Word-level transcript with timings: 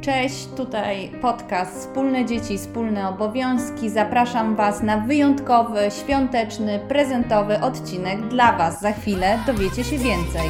Cześć, 0.00 0.46
tutaj 0.56 1.10
podcast 1.22 1.78
Wspólne 1.78 2.24
Dzieci, 2.24 2.58
Wspólne 2.58 3.08
Obowiązki. 3.08 3.90
Zapraszam 3.90 4.56
Was 4.56 4.82
na 4.82 4.96
wyjątkowy, 4.98 5.78
świąteczny, 6.02 6.80
prezentowy 6.88 7.60
odcinek 7.60 8.28
dla 8.28 8.52
Was. 8.52 8.80
Za 8.80 8.92
chwilę 8.92 9.38
dowiecie 9.46 9.84
się 9.84 9.98
więcej. 9.98 10.48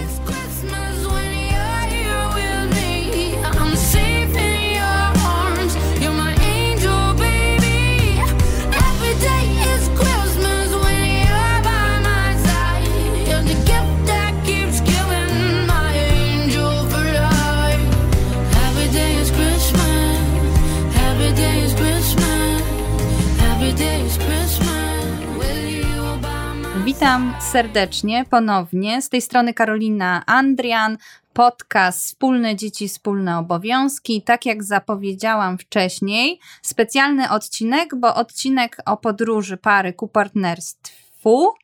Witam 27.01 27.35
serdecznie 27.53 28.25
ponownie. 28.31 29.03
Z 29.03 29.09
tej 29.09 29.21
strony 29.21 29.55
Karolina 29.55 30.23
Andrian, 30.27 30.99
podcast 31.33 32.05
Wspólne 32.05 32.57
Dzieci, 32.57 32.89
Wspólne 32.89 33.39
Obowiązki. 33.39 34.23
Tak 34.23 34.47
jak 34.47 34.65
zapowiedziałam 34.65 35.59
wcześniej, 35.59 36.41
specjalny 36.63 37.31
odcinek, 37.31 37.95
bo 37.97 38.15
odcinek 38.15 38.77
o 38.87 38.97
podróży 38.97 39.57
pary 39.57 39.93
ku 39.93 40.09
partnerstwu. 40.09 41.55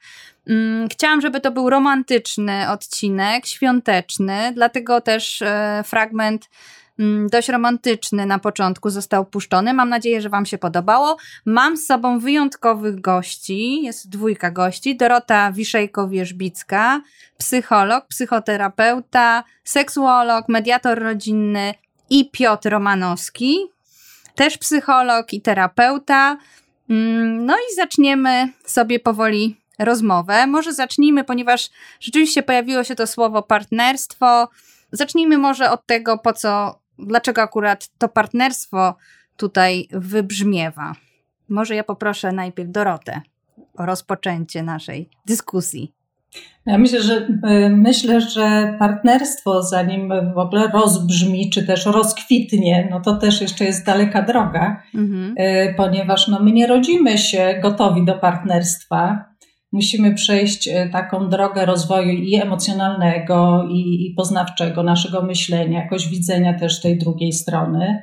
Mm, 0.48 0.88
chciałam, 0.88 1.20
żeby 1.20 1.40
to 1.40 1.50
był 1.50 1.70
romantyczny 1.70 2.70
odcinek, 2.70 3.46
świąteczny, 3.46 4.52
dlatego 4.54 5.00
też 5.00 5.42
e, 5.42 5.82
fragment 5.86 6.48
dość 7.30 7.48
romantyczny 7.48 8.26
na 8.26 8.38
początku 8.38 8.90
został 8.90 9.24
puszczony. 9.24 9.74
Mam 9.74 9.88
nadzieję, 9.88 10.20
że 10.20 10.28
Wam 10.28 10.46
się 10.46 10.58
podobało. 10.58 11.16
Mam 11.44 11.76
z 11.76 11.86
sobą 11.86 12.18
wyjątkowych 12.18 13.00
gości. 13.00 13.82
Jest 13.82 14.08
dwójka 14.08 14.50
gości. 14.50 14.96
Dorota 14.96 15.52
Wiszejko-Wierzbicka, 15.52 17.00
psycholog, 17.38 18.06
psychoterapeuta, 18.06 19.44
seksuolog, 19.64 20.48
mediator 20.48 21.02
rodzinny 21.02 21.74
i 22.10 22.30
Piotr 22.30 22.70
Romanowski, 22.70 23.58
też 24.34 24.58
psycholog 24.58 25.32
i 25.32 25.40
terapeuta. 25.40 26.36
Mm, 26.90 27.46
no 27.46 27.54
i 27.54 27.74
zaczniemy 27.74 28.48
sobie 28.64 29.00
powoli 29.00 29.56
rozmowę. 29.78 30.46
Może 30.46 30.72
zacznijmy, 30.72 31.24
ponieważ 31.24 31.70
rzeczywiście 32.00 32.42
pojawiło 32.42 32.84
się 32.84 32.94
to 32.94 33.06
słowo 33.06 33.42
partnerstwo. 33.42 34.48
Zacznijmy 34.92 35.38
może 35.38 35.70
od 35.70 35.86
tego, 35.86 36.18
po 36.18 36.32
co 36.32 36.78
dlaczego 36.98 37.42
akurat 37.42 37.88
to 37.98 38.08
partnerstwo 38.08 38.94
tutaj 39.36 39.88
wybrzmiewa. 39.90 40.94
Może 41.48 41.74
ja 41.74 41.84
poproszę 41.84 42.32
najpierw 42.32 42.70
Dorotę 42.70 43.20
o 43.76 43.86
rozpoczęcie 43.86 44.62
naszej 44.62 45.08
dyskusji. 45.26 45.92
Ja 46.66 46.78
myślę, 46.78 47.02
że 47.02 47.14
y, 47.16 47.70
myślę, 47.70 48.20
że 48.20 48.76
partnerstwo, 48.78 49.62
zanim 49.62 50.12
w 50.34 50.38
ogóle 50.38 50.68
rozbrzmi, 50.68 51.50
czy 51.50 51.66
też 51.66 51.86
rozkwitnie, 51.86 52.88
no 52.90 53.00
to 53.00 53.16
też 53.16 53.40
jeszcze 53.40 53.64
jest 53.64 53.86
daleka 53.86 54.22
droga, 54.22 54.82
mhm. 54.94 55.34
Y, 55.38 55.74
ponieważ 55.76 56.28
no, 56.28 56.40
my 56.40 56.52
nie 56.52 56.66
rodzimy 56.66 57.18
się 57.18 57.58
gotowi 57.62 58.04
do 58.04 58.14
partnerstwa 58.14 59.24
musimy 59.76 60.14
przejść 60.14 60.68
e, 60.68 60.88
taką 60.88 61.28
drogę 61.28 61.66
rozwoju 61.66 62.12
i 62.12 62.34
emocjonalnego, 62.34 63.68
i, 63.70 64.06
i 64.06 64.14
poznawczego 64.14 64.82
naszego 64.82 65.22
myślenia, 65.22 65.82
jakoś 65.82 66.08
widzenia 66.08 66.58
też 66.58 66.80
tej 66.80 66.98
drugiej 66.98 67.32
strony. 67.32 68.02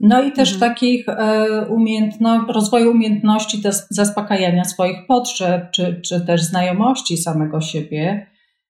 No 0.00 0.22
i 0.22 0.32
też 0.32 0.52
mhm. 0.52 0.72
takich 0.72 1.08
e, 1.08 1.66
umiejętności, 1.68 2.52
rozwoju 2.52 2.90
umiejętności 2.90 3.62
zaspokajania 3.90 4.64
swoich 4.64 5.06
potrzeb, 5.08 5.70
czy, 5.70 6.00
czy 6.04 6.20
też 6.20 6.42
znajomości 6.42 7.16
samego 7.16 7.60
siebie, 7.60 8.26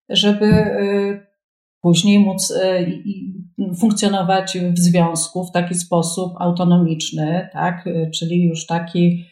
żeby 0.09 0.47
e, 0.47 1.27
później 1.81 2.19
móc 2.19 2.53
funkcjonować 3.81 4.59
w 4.59 4.79
związku 4.79 5.45
w 5.45 5.53
taki 5.53 5.75
sposób 5.75 6.33
autonomiczny, 6.39 7.49
tak? 7.53 7.89
czyli 8.15 8.45
już 8.45 8.67
taki 8.67 9.25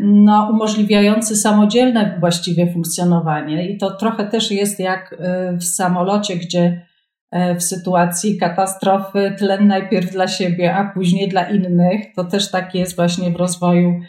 no, 0.00 0.48
umożliwiający 0.52 1.36
samodzielne 1.36 2.16
właściwie 2.20 2.72
funkcjonowanie. 2.72 3.68
I 3.70 3.78
to 3.78 3.90
trochę 3.90 4.24
też 4.26 4.50
jest 4.50 4.80
jak 4.80 5.16
e, 5.18 5.56
w 5.56 5.64
samolocie, 5.64 6.36
gdzie 6.36 6.86
e, 7.30 7.54
w 7.54 7.62
sytuacji 7.62 8.38
katastrofy 8.38 9.34
tlen 9.38 9.66
najpierw 9.66 10.10
dla 10.10 10.28
siebie, 10.28 10.74
a 10.74 10.92
później 10.94 11.28
dla 11.28 11.50
innych. 11.50 12.14
To 12.16 12.24
też 12.24 12.50
tak 12.50 12.74
jest 12.74 12.96
właśnie 12.96 13.30
w 13.30 13.36
rozwoju 13.36 14.00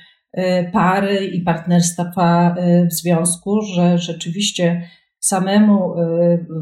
pary 0.74 1.26
i 1.26 1.42
partnerstwa 1.42 2.56
w 2.92 2.94
związku, 2.94 3.62
że 3.62 3.98
rzeczywiście 3.98 4.82
samemu 5.20 5.94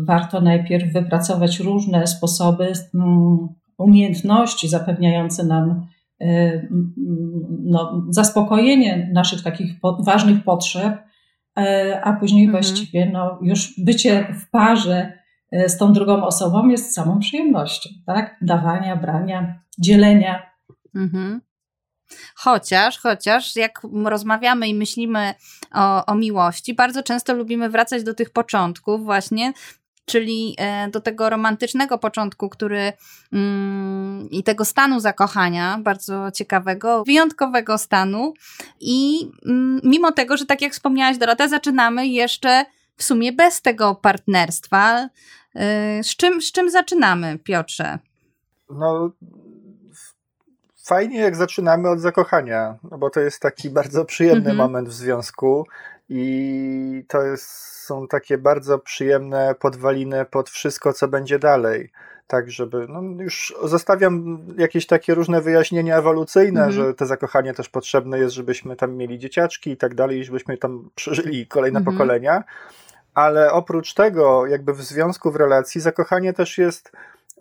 warto 0.07 0.41
najpierw 0.41 0.93
wypracować 0.93 1.59
różne 1.59 2.07
sposoby, 2.07 2.73
umiejętności 3.77 4.67
zapewniające 4.67 5.43
nam 5.43 5.87
no, 7.63 8.05
zaspokojenie 8.09 9.09
naszych 9.13 9.43
takich 9.43 9.75
ważnych 9.99 10.43
potrzeb, 10.43 10.93
y, 11.59 12.03
a 12.03 12.13
później 12.13 12.45
mhm. 12.45 12.63
właściwie 12.63 13.09
no, 13.13 13.39
już 13.41 13.73
bycie 13.77 14.35
w 14.39 14.49
parze 14.49 15.13
y, 15.53 15.69
z 15.69 15.77
tą 15.77 15.93
drugą 15.93 16.25
osobą 16.25 16.67
jest 16.67 16.93
samą 16.93 17.19
przyjemnością, 17.19 17.89
tak? 18.05 18.37
Dawania, 18.41 18.95
brania, 18.95 19.59
dzielenia. 19.79 20.53
Mhm. 20.95 21.41
Chociaż, 22.35 22.99
chociaż 22.99 23.55
jak 23.55 23.81
rozmawiamy 24.05 24.67
i 24.67 24.75
myślimy 24.75 25.33
o, 25.75 26.05
o 26.05 26.15
miłości, 26.15 26.73
bardzo 26.73 27.03
często 27.03 27.33
lubimy 27.33 27.69
wracać 27.69 28.03
do 28.03 28.13
tych 28.13 28.29
początków, 28.29 29.03
właśnie 29.03 29.53
czyli 30.05 30.55
e, 30.57 30.89
do 30.89 31.01
tego 31.01 31.29
romantycznego 31.29 31.97
początku, 31.97 32.49
który 32.49 32.93
mm, 33.33 34.27
i 34.31 34.43
tego 34.43 34.65
stanu 34.65 34.99
zakochania, 34.99 35.77
bardzo 35.81 36.31
ciekawego, 36.31 37.03
wyjątkowego 37.03 37.77
stanu. 37.77 38.33
I 38.79 39.27
mm, 39.45 39.81
mimo 39.83 40.11
tego, 40.11 40.37
że 40.37 40.45
tak 40.45 40.61
jak 40.61 40.73
wspomniałaś, 40.73 41.17
Dorota, 41.17 41.47
zaczynamy 41.47 42.07
jeszcze 42.07 42.65
w 42.95 43.03
sumie 43.03 43.33
bez 43.33 43.61
tego 43.61 43.95
partnerstwa. 43.95 45.09
E, 45.55 46.03
z 46.03 46.15
czym, 46.15 46.41
z 46.41 46.51
czym 46.51 46.69
zaczynamy, 46.69 47.39
Piotrze? 47.39 47.99
No, 48.69 49.11
fajnie 50.83 51.19
jak 51.19 51.35
zaczynamy 51.35 51.89
od 51.89 51.99
zakochania, 51.99 52.77
no 52.91 52.97
bo 52.97 53.09
to 53.09 53.19
jest 53.19 53.39
taki 53.39 53.69
bardzo 53.79 54.05
przyjemny 54.05 54.49
mhm. 54.49 54.57
moment 54.57 54.89
w 54.89 54.93
związku 54.93 55.67
i 56.09 57.05
to 57.07 57.23
jest, 57.23 57.49
są 57.85 58.07
takie 58.07 58.37
bardzo 58.37 58.79
przyjemne 58.79 59.55
podwaliny 59.59 60.25
pod 60.25 60.49
wszystko, 60.49 60.93
co 60.93 61.07
będzie 61.07 61.39
dalej. 61.39 61.91
Tak, 62.27 62.51
żeby, 62.51 62.85
no 62.89 63.23
już 63.23 63.55
zostawiam 63.63 64.45
jakieś 64.57 64.87
takie 64.87 65.15
różne 65.15 65.41
wyjaśnienia 65.41 65.97
ewolucyjne, 65.97 66.63
mhm. 66.63 66.71
że 66.71 66.93
te 66.93 67.05
zakochanie 67.05 67.53
też 67.53 67.69
potrzebne 67.69 68.19
jest, 68.19 68.35
żebyśmy 68.35 68.75
tam 68.75 68.95
mieli 68.95 69.19
dzieciaczki 69.19 69.71
i 69.71 69.77
tak 69.77 69.95
dalej, 69.95 70.25
żebyśmy 70.25 70.57
tam 70.57 70.89
przeżyli 70.95 71.47
kolejne 71.47 71.79
mhm. 71.79 71.97
pokolenia. 71.97 72.43
Ale 73.13 73.51
oprócz 73.51 73.93
tego, 73.93 74.47
jakby 74.47 74.73
w 74.73 74.81
związku, 74.81 75.31
w 75.31 75.35
relacji, 75.35 75.81
zakochanie 75.81 76.33
też 76.33 76.57
jest 76.57 76.91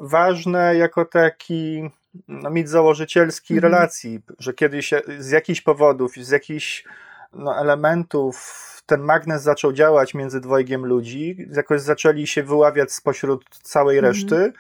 ważne 0.01 0.77
jako 0.77 1.05
taki 1.05 1.91
no, 2.29 2.51
mit 2.51 2.69
założycielski 2.69 3.55
mhm. 3.55 3.73
relacji, 3.73 4.21
że 4.39 4.55
kiedy 4.55 4.83
się 4.83 5.01
z 5.19 5.31
jakichś 5.31 5.61
powodów, 5.61 6.13
z 6.17 6.31
jakichś 6.31 6.85
no, 7.33 7.61
elementów 7.61 8.63
ten 8.87 9.01
magnes 9.01 9.43
zaczął 9.43 9.73
działać 9.73 10.15
między 10.15 10.41
dwojgiem 10.41 10.87
ludzi, 10.87 11.47
jakoś 11.57 11.81
zaczęli 11.81 12.27
się 12.27 12.43
wyławiać 12.43 12.93
spośród 12.93 13.45
całej 13.63 13.99
mhm. 13.99 14.15
reszty. 14.15 14.53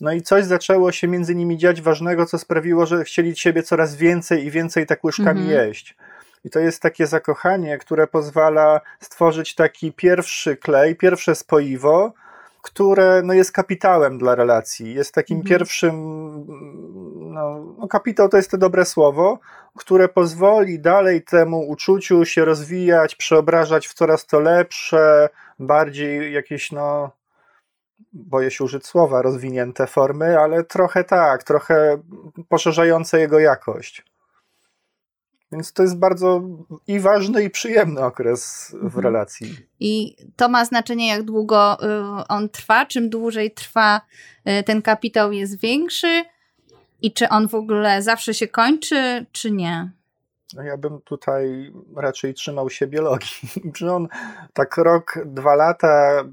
No 0.00 0.12
i 0.12 0.22
coś 0.22 0.44
zaczęło 0.44 0.92
się 0.92 1.08
między 1.08 1.34
nimi 1.34 1.58
dziać 1.58 1.82
ważnego, 1.82 2.26
co 2.26 2.38
sprawiło, 2.38 2.86
że 2.86 3.04
chcieli 3.04 3.36
siebie 3.36 3.62
coraz 3.62 3.96
więcej 3.96 4.44
i 4.44 4.50
więcej 4.50 4.86
tak 4.86 5.04
łyżkami 5.04 5.40
mhm. 5.40 5.68
jeść. 5.68 5.96
I 6.44 6.50
to 6.50 6.58
jest 6.58 6.82
takie 6.82 7.06
zakochanie, 7.06 7.78
które 7.78 8.06
pozwala 8.06 8.80
stworzyć 9.00 9.54
taki 9.54 9.92
pierwszy 9.92 10.56
klej, 10.56 10.96
pierwsze 10.96 11.34
spoiwo, 11.34 12.12
które 12.62 13.22
no, 13.24 13.32
jest 13.32 13.52
kapitałem 13.52 14.18
dla 14.18 14.34
relacji. 14.34 14.94
Jest 14.94 15.14
takim 15.14 15.36
mhm. 15.36 15.48
pierwszym, 15.48 15.94
no, 17.32 17.74
no, 17.78 17.88
kapitał 17.88 18.28
to 18.28 18.36
jest 18.36 18.50
to 18.50 18.58
dobre 18.58 18.84
słowo, 18.84 19.38
które 19.76 20.08
pozwoli 20.08 20.80
dalej 20.80 21.22
temu 21.22 21.68
uczuciu 21.68 22.24
się 22.24 22.44
rozwijać, 22.44 23.16
przeobrażać 23.16 23.88
w 23.88 23.94
coraz 23.94 24.26
to 24.26 24.40
lepsze, 24.40 25.28
bardziej 25.58 26.32
jakieś, 26.32 26.72
no, 26.72 27.10
boję 28.12 28.50
się 28.50 28.64
użyć 28.64 28.86
słowa, 28.86 29.22
rozwinięte 29.22 29.86
formy, 29.86 30.38
ale 30.38 30.64
trochę 30.64 31.04
tak, 31.04 31.42
trochę 31.42 32.02
poszerzające 32.48 33.20
jego 33.20 33.38
jakość. 33.38 34.09
Więc 35.52 35.72
to 35.72 35.82
jest 35.82 35.98
bardzo 35.98 36.42
i 36.86 37.00
ważny, 37.00 37.44
i 37.44 37.50
przyjemny 37.50 38.00
okres 38.00 38.70
w 38.80 38.84
mhm. 38.84 39.04
relacji. 39.04 39.56
I 39.80 40.16
to 40.36 40.48
ma 40.48 40.64
znaczenie, 40.64 41.08
jak 41.08 41.22
długo 41.22 41.84
y, 41.84 42.26
on 42.28 42.48
trwa. 42.48 42.86
Czym 42.86 43.10
dłużej 43.10 43.50
trwa, 43.50 44.00
y, 44.48 44.62
ten 44.62 44.82
kapitał 44.82 45.32
jest 45.32 45.60
większy. 45.60 46.24
I 47.02 47.12
czy 47.12 47.28
on 47.28 47.48
w 47.48 47.54
ogóle 47.54 48.02
zawsze 48.02 48.34
się 48.34 48.48
kończy, 48.48 49.26
czy 49.32 49.50
nie? 49.50 49.90
No 50.54 50.62
ja 50.62 50.76
bym 50.76 51.00
tutaj 51.00 51.72
raczej 51.96 52.34
trzymał 52.34 52.70
się 52.70 52.86
biologii. 52.86 53.48
Że 53.76 53.92
on 53.96 54.08
tak 54.52 54.76
rok, 54.76 55.18
dwa 55.24 55.54
lata 55.54 56.24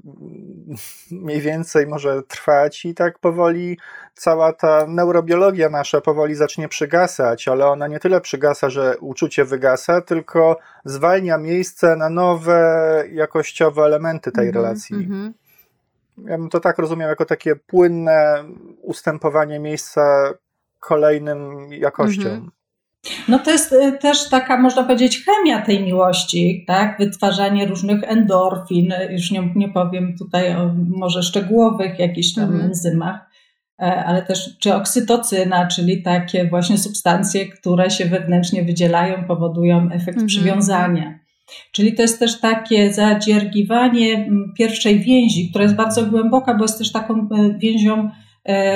mniej 1.10 1.40
więcej 1.40 1.86
może 1.86 2.22
trwać 2.22 2.84
i 2.84 2.94
tak 2.94 3.18
powoli 3.18 3.78
cała 4.14 4.52
ta 4.52 4.86
neurobiologia 4.86 5.68
nasza 5.68 6.00
powoli 6.00 6.34
zacznie 6.34 6.68
przygasać, 6.68 7.48
ale 7.48 7.66
ona 7.66 7.88
nie 7.88 8.00
tyle 8.00 8.20
przygasa, 8.20 8.70
że 8.70 8.98
uczucie 9.00 9.44
wygasa, 9.44 10.00
tylko 10.00 10.58
zwalnia 10.84 11.38
miejsce 11.38 11.96
na 11.96 12.10
nowe 12.10 13.04
jakościowe 13.12 13.82
elementy 13.82 14.32
tej 14.32 14.48
mm 14.48 14.52
-hmm, 14.52 14.56
relacji. 14.56 14.96
Mm 14.96 15.08
-hmm. 15.08 15.32
Ja 16.30 16.38
bym 16.38 16.48
to 16.48 16.60
tak 16.60 16.78
rozumiał 16.78 17.08
jako 17.08 17.24
takie 17.24 17.56
płynne 17.56 18.44
ustępowanie 18.82 19.58
miejsca 19.58 20.32
kolejnym 20.80 21.72
jakościom. 21.72 22.32
Mm 22.32 22.46
-hmm. 22.46 22.57
No 23.28 23.38
to 23.38 23.50
jest 23.50 23.72
y, 23.72 23.98
też 24.00 24.28
taka, 24.28 24.60
można 24.60 24.82
powiedzieć, 24.82 25.24
chemia 25.24 25.62
tej 25.62 25.84
miłości, 25.84 26.64
tak? 26.66 26.98
Wytwarzanie 26.98 27.66
różnych 27.66 28.02
endorfin, 28.04 28.94
już 29.10 29.30
nie, 29.30 29.52
nie 29.54 29.68
powiem 29.68 30.16
tutaj 30.18 30.56
o 30.56 30.74
może 30.88 31.22
szczegółowych 31.22 31.98
jakichś 31.98 32.34
tam 32.34 32.44
mhm. 32.44 32.64
enzymach, 32.64 33.30
e, 33.82 34.04
ale 34.04 34.22
też 34.22 34.58
czy 34.58 34.74
oksytocyna, 34.74 35.66
czyli 35.66 36.02
takie 36.02 36.48
właśnie 36.48 36.78
substancje, 36.78 37.46
które 37.46 37.90
się 37.90 38.04
wewnętrznie 38.04 38.62
wydzielają, 38.62 39.24
powodują 39.24 39.86
efekt 39.86 40.08
mhm. 40.08 40.26
przywiązania. 40.26 41.18
Czyli 41.72 41.94
to 41.94 42.02
jest 42.02 42.18
też 42.18 42.40
takie 42.40 42.92
zadziergiwanie 42.92 44.30
pierwszej 44.58 45.00
więzi, 45.00 45.50
która 45.50 45.64
jest 45.64 45.76
bardzo 45.76 46.06
głęboka, 46.06 46.54
bo 46.54 46.64
jest 46.64 46.78
też 46.78 46.92
taką 46.92 47.14
e, 47.14 47.58
więzią 47.58 48.10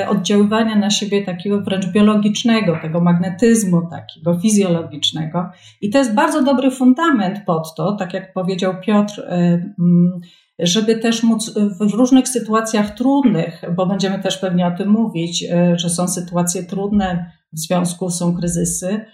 oddziaływania 0.09 0.75
na 0.75 0.89
siebie 0.89 1.25
takiego 1.25 1.61
wręcz 1.61 1.85
biologicznego, 1.85 2.77
tego 2.81 3.01
magnetyzmu 3.01 3.81
takiego 3.89 4.39
fizjologicznego. 4.39 5.49
I 5.81 5.89
to 5.89 5.97
jest 5.97 6.13
bardzo 6.13 6.43
dobry 6.43 6.71
fundament 6.71 7.45
pod 7.45 7.75
to, 7.75 7.95
tak 7.95 8.13
jak 8.13 8.33
powiedział 8.33 8.73
Piotr, 8.85 9.19
e, 9.19 9.33
mm, 9.79 10.19
żeby 10.59 10.95
też 10.95 11.23
móc 11.23 11.53
w 11.81 11.93
różnych 11.93 12.27
sytuacjach 12.27 12.95
trudnych, 12.95 13.61
bo 13.75 13.85
będziemy 13.85 14.19
też 14.19 14.37
pewnie 14.37 14.67
o 14.67 14.71
tym 14.71 14.89
mówić, 14.89 15.43
e, 15.43 15.79
że 15.79 15.89
są 15.89 16.07
sytuacje 16.07 16.63
trudne 16.63 17.31
w 17.53 17.59
związku, 17.59 18.09
są 18.09 18.35
kryzysy, 18.35 19.05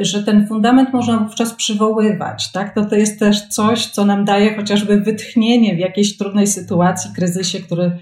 że 0.00 0.22
ten 0.22 0.46
fundament 0.46 0.92
można 0.92 1.18
wówczas 1.18 1.54
przywoływać. 1.54 2.52
Tak? 2.52 2.74
To, 2.74 2.84
to 2.84 2.96
jest 2.96 3.18
też 3.18 3.48
coś, 3.48 3.86
co 3.86 4.04
nam 4.04 4.24
daje 4.24 4.56
chociażby 4.56 5.00
wytchnienie 5.00 5.76
w 5.76 5.78
jakiejś 5.78 6.16
trudnej 6.16 6.46
sytuacji, 6.46 7.10
kryzysie, 7.16 7.60
który 7.60 7.98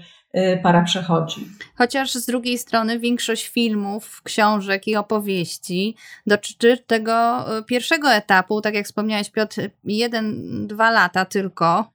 para 0.63 0.83
przechodzi. 0.83 1.47
Chociaż 1.75 2.11
z 2.11 2.25
drugiej 2.25 2.57
strony 2.57 2.99
większość 2.99 3.47
filmów, 3.47 4.21
książek 4.23 4.87
i 4.87 4.95
opowieści 4.95 5.95
dotyczy 6.27 6.77
tego 6.87 7.45
y, 7.57 7.63
pierwszego 7.63 8.13
etapu, 8.13 8.61
tak 8.61 8.73
jak 8.73 8.85
wspomniałeś 8.85 9.29
Piotr, 9.29 9.69
jeden, 9.83 10.67
dwa 10.67 10.91
lata 10.91 11.25
tylko, 11.25 11.91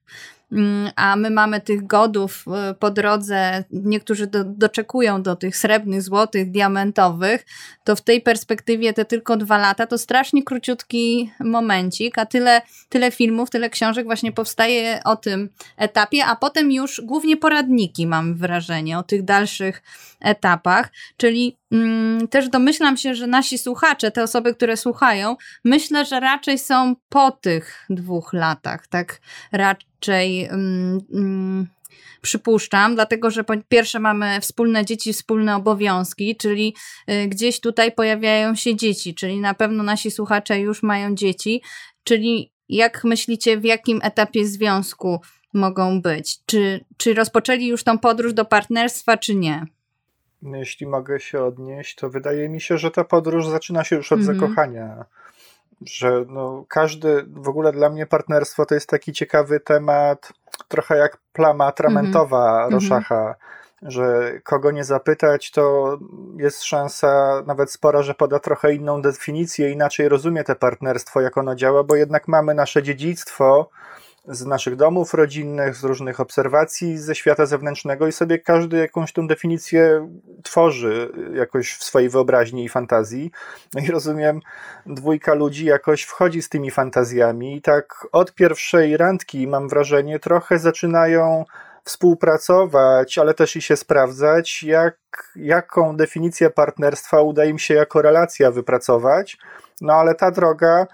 a 0.96 1.16
my 1.16 1.30
mamy 1.30 1.60
tych 1.60 1.86
godów 1.86 2.44
y, 2.70 2.74
po 2.74 2.90
drodze, 2.90 3.64
niektórzy 3.70 4.26
do, 4.26 4.44
doczekują 4.44 5.22
do 5.22 5.36
tych 5.36 5.56
srebrnych, 5.56 6.02
złotych, 6.02 6.50
diamentowych, 6.50 7.46
to 7.84 7.96
w 7.96 8.00
tej 8.00 8.20
perspektywie 8.20 8.92
te 8.92 9.04
tylko 9.04 9.36
dwa 9.36 9.58
lata 9.58 9.86
to 9.86 9.98
strasznie 9.98 10.42
króciutki 10.42 11.30
momencik, 11.40 12.18
a 12.18 12.26
tyle, 12.26 12.62
tyle 12.88 13.10
filmów, 13.10 13.50
tyle 13.50 13.70
książek 13.70 14.04
właśnie 14.04 14.32
powstaje 14.32 15.00
o 15.04 15.16
tym 15.16 15.48
etapie, 15.76 16.24
a 16.24 16.36
potem 16.36 16.72
już 16.72 17.00
głównie 17.04 17.36
poradniki 17.36 18.06
mam 18.06 18.34
wrażenie 18.34 18.98
o 18.98 19.02
tych 19.02 19.24
dalszych 19.24 19.82
etapach, 20.20 20.92
czyli 21.16 21.56
mm, 21.72 22.28
też 22.28 22.48
domyślam 22.48 22.96
się, 22.96 23.14
że 23.14 23.26
nasi 23.26 23.58
słuchacze, 23.58 24.10
te 24.10 24.22
osoby, 24.22 24.54
które 24.54 24.76
słuchają, 24.76 25.36
myślę, 25.64 26.04
że 26.04 26.20
raczej 26.20 26.58
są 26.58 26.94
po 27.08 27.30
tych 27.30 27.86
dwóch 27.90 28.32
latach, 28.32 28.86
tak? 28.86 29.20
Raczej 29.52 29.91
mm, 30.08 31.00
mm, 31.14 31.66
przypuszczam, 32.22 32.94
dlatego 32.94 33.30
że 33.30 33.44
po 33.44 33.54
pierwsze 33.68 34.00
mamy 34.00 34.40
wspólne 34.40 34.84
dzieci, 34.84 35.12
wspólne 35.12 35.56
obowiązki, 35.56 36.36
czyli 36.36 36.74
y, 37.10 37.28
gdzieś 37.28 37.60
tutaj 37.60 37.92
pojawiają 37.92 38.54
się 38.54 38.76
dzieci, 38.76 39.14
czyli 39.14 39.40
na 39.40 39.54
pewno 39.54 39.82
nasi 39.82 40.10
słuchacze 40.10 40.60
już 40.60 40.82
mają 40.82 41.14
dzieci, 41.14 41.62
czyli 42.04 42.52
jak 42.68 43.04
myślicie, 43.04 43.58
w 43.58 43.64
jakim 43.64 44.00
etapie 44.02 44.46
związku 44.46 45.20
mogą 45.52 46.02
być? 46.02 46.38
Czy, 46.46 46.84
czy 46.96 47.14
rozpoczęli 47.14 47.66
już 47.66 47.84
tą 47.84 47.98
podróż 47.98 48.34
do 48.34 48.44
partnerstwa, 48.44 49.16
czy 49.16 49.34
nie? 49.34 49.66
jeśli 50.42 50.86
mogę 50.86 51.20
się 51.20 51.44
odnieść, 51.44 51.94
to 51.94 52.10
wydaje 52.10 52.48
mi 52.48 52.60
się, 52.60 52.78
że 52.78 52.90
ta 52.90 53.04
podróż 53.04 53.46
zaczyna 53.46 53.84
się 53.84 53.96
już 53.96 54.12
od 54.12 54.20
-hmm. 54.20 54.22
zakochania. 54.22 55.04
Że 55.86 56.24
no, 56.28 56.64
każdy, 56.68 57.24
w 57.28 57.48
ogóle 57.48 57.72
dla 57.72 57.90
mnie 57.90 58.06
partnerstwo 58.06 58.66
to 58.66 58.74
jest 58.74 58.88
taki 58.88 59.12
ciekawy 59.12 59.60
temat, 59.60 60.32
trochę 60.68 60.96
jak 60.96 61.18
plama 61.32 61.66
atramentowa 61.66 62.58
mm 62.58 62.70
-hmm. 62.70 62.72
Roszacha, 62.74 63.34
że 63.82 64.32
kogo 64.44 64.70
nie 64.70 64.84
zapytać, 64.84 65.50
to 65.50 65.98
jest 66.36 66.62
szansa 66.62 67.42
nawet 67.46 67.72
spora, 67.72 68.02
że 68.02 68.14
poda 68.14 68.38
trochę 68.38 68.74
inną 68.74 69.02
definicję, 69.02 69.70
inaczej 69.70 70.08
rozumie 70.08 70.44
te 70.44 70.54
partnerstwo, 70.54 71.20
jak 71.20 71.38
ono 71.38 71.54
działa, 71.54 71.84
bo 71.84 71.96
jednak 71.96 72.28
mamy 72.28 72.54
nasze 72.54 72.82
dziedzictwo, 72.82 73.70
z 74.28 74.46
naszych 74.46 74.76
domów 74.76 75.14
rodzinnych, 75.14 75.76
z 75.76 75.84
różnych 75.84 76.20
obserwacji 76.20 76.98
ze 76.98 77.14
świata 77.14 77.46
zewnętrznego 77.46 78.06
i 78.06 78.12
sobie 78.12 78.38
każdy 78.38 78.76
jakąś 78.76 79.12
tą 79.12 79.26
definicję 79.26 80.08
tworzy 80.42 81.12
jakoś 81.34 81.72
w 81.72 81.84
swojej 81.84 82.08
wyobraźni 82.08 82.64
i 82.64 82.68
fantazji. 82.68 83.30
No 83.74 83.80
i 83.80 83.86
rozumiem, 83.86 84.40
dwójka 84.86 85.34
ludzi 85.34 85.64
jakoś 85.64 86.02
wchodzi 86.02 86.42
z 86.42 86.48
tymi 86.48 86.70
fantazjami 86.70 87.56
i 87.56 87.62
tak 87.62 88.06
od 88.12 88.34
pierwszej 88.34 88.96
randki 88.96 89.46
mam 89.46 89.68
wrażenie 89.68 90.18
trochę 90.18 90.58
zaczynają 90.58 91.44
współpracować, 91.84 93.18
ale 93.18 93.34
też 93.34 93.56
i 93.56 93.62
się 93.62 93.76
sprawdzać, 93.76 94.62
jak, 94.62 94.96
jaką 95.36 95.96
definicję 95.96 96.50
partnerstwa 96.50 97.22
uda 97.22 97.44
im 97.44 97.58
się 97.58 97.74
jako 97.74 98.02
relacja 98.02 98.50
wypracować. 98.50 99.38
No 99.80 99.92
ale 99.92 100.14
ta 100.14 100.30
droga 100.30 100.86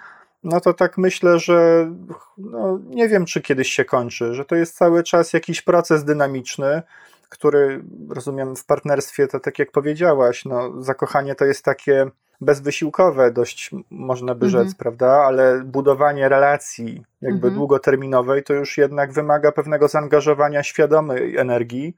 no 0.44 0.60
to 0.60 0.74
tak 0.74 0.98
myślę, 0.98 1.38
że 1.38 1.90
no, 2.38 2.80
nie 2.84 3.08
wiem, 3.08 3.24
czy 3.24 3.40
kiedyś 3.40 3.72
się 3.72 3.84
kończy, 3.84 4.34
że 4.34 4.44
to 4.44 4.56
jest 4.56 4.76
cały 4.76 5.02
czas 5.02 5.32
jakiś 5.32 5.62
proces 5.62 6.04
dynamiczny, 6.04 6.82
który 7.28 7.82
rozumiem 8.10 8.56
w 8.56 8.64
partnerstwie, 8.64 9.26
to 9.26 9.40
tak 9.40 9.58
jak 9.58 9.70
powiedziałaś, 9.70 10.44
no, 10.44 10.82
zakochanie 10.82 11.34
to 11.34 11.44
jest 11.44 11.64
takie 11.64 12.10
bezwysiłkowe, 12.40 13.30
dość 13.30 13.70
można 13.90 14.34
by 14.34 14.48
rzec, 14.48 14.60
mhm. 14.60 14.76
prawda? 14.78 15.10
Ale 15.10 15.62
budowanie 15.64 16.28
relacji 16.28 17.04
jakby 17.22 17.46
mhm. 17.46 17.54
długoterminowej 17.54 18.42
to 18.42 18.54
już 18.54 18.78
jednak 18.78 19.12
wymaga 19.12 19.52
pewnego 19.52 19.88
zaangażowania 19.88 20.62
świadomej 20.62 21.36
energii, 21.36 21.96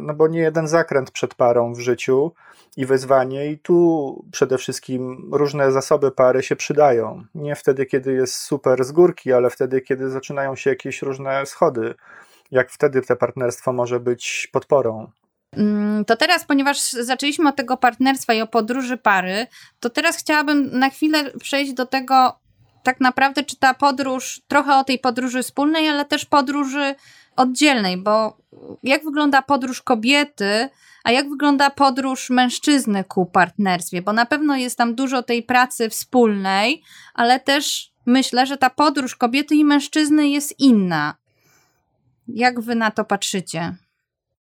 no 0.00 0.14
bo 0.14 0.28
nie 0.28 0.40
jeden 0.40 0.68
zakręt 0.68 1.10
przed 1.10 1.34
parą 1.34 1.74
w 1.74 1.80
życiu 1.80 2.32
i 2.76 2.86
wyzwanie, 2.86 3.46
i 3.46 3.58
tu 3.58 4.24
przede 4.32 4.58
wszystkim 4.58 5.30
różne 5.32 5.72
zasoby 5.72 6.10
pary 6.10 6.42
się 6.42 6.56
przydają. 6.56 7.24
Nie 7.34 7.56
wtedy, 7.56 7.86
kiedy 7.86 8.12
jest 8.12 8.34
super 8.34 8.84
z 8.84 8.92
górki, 8.92 9.32
ale 9.32 9.50
wtedy, 9.50 9.80
kiedy 9.80 10.10
zaczynają 10.10 10.56
się 10.56 10.70
jakieś 10.70 11.02
różne 11.02 11.46
schody. 11.46 11.94
Jak 12.50 12.70
wtedy 12.70 13.02
to 13.02 13.16
partnerstwo 13.16 13.72
może 13.72 14.00
być 14.00 14.48
podporą. 14.52 15.10
Mm, 15.56 16.04
to 16.04 16.16
teraz, 16.16 16.44
ponieważ 16.44 16.92
zaczęliśmy 16.92 17.48
od 17.48 17.56
tego 17.56 17.76
partnerstwa 17.76 18.34
i 18.34 18.40
o 18.40 18.46
podróży 18.46 18.96
pary, 18.96 19.46
to 19.80 19.90
teraz 19.90 20.16
chciałabym 20.16 20.78
na 20.78 20.90
chwilę 20.90 21.30
przejść 21.40 21.72
do 21.72 21.86
tego, 21.86 22.38
tak 22.82 23.00
naprawdę, 23.00 23.44
czy 23.44 23.56
ta 23.58 23.74
podróż, 23.74 24.40
trochę 24.48 24.76
o 24.76 24.84
tej 24.84 24.98
podróży 24.98 25.42
wspólnej, 25.42 25.88
ale 25.88 26.04
też 26.04 26.24
podróży 26.24 26.94
oddzielnej, 27.38 27.96
bo 27.96 28.36
jak 28.82 29.04
wygląda 29.04 29.42
podróż 29.42 29.82
kobiety, 29.82 30.68
a 31.04 31.12
jak 31.12 31.28
wygląda 31.28 31.70
podróż 31.70 32.30
mężczyzny 32.30 33.04
ku 33.04 33.26
partnerstwie? 33.26 34.02
Bo 34.02 34.12
na 34.12 34.26
pewno 34.26 34.56
jest 34.56 34.78
tam 34.78 34.94
dużo 34.94 35.22
tej 35.22 35.42
pracy 35.42 35.90
wspólnej, 35.90 36.82
ale 37.14 37.40
też 37.40 37.92
myślę, 38.06 38.46
że 38.46 38.56
ta 38.56 38.70
podróż 38.70 39.16
kobiety 39.16 39.54
i 39.54 39.64
mężczyzny 39.64 40.28
jest 40.28 40.60
inna. 40.60 41.14
Jak 42.28 42.60
wy 42.60 42.74
na 42.74 42.90
to 42.90 43.04
patrzycie? 43.04 43.74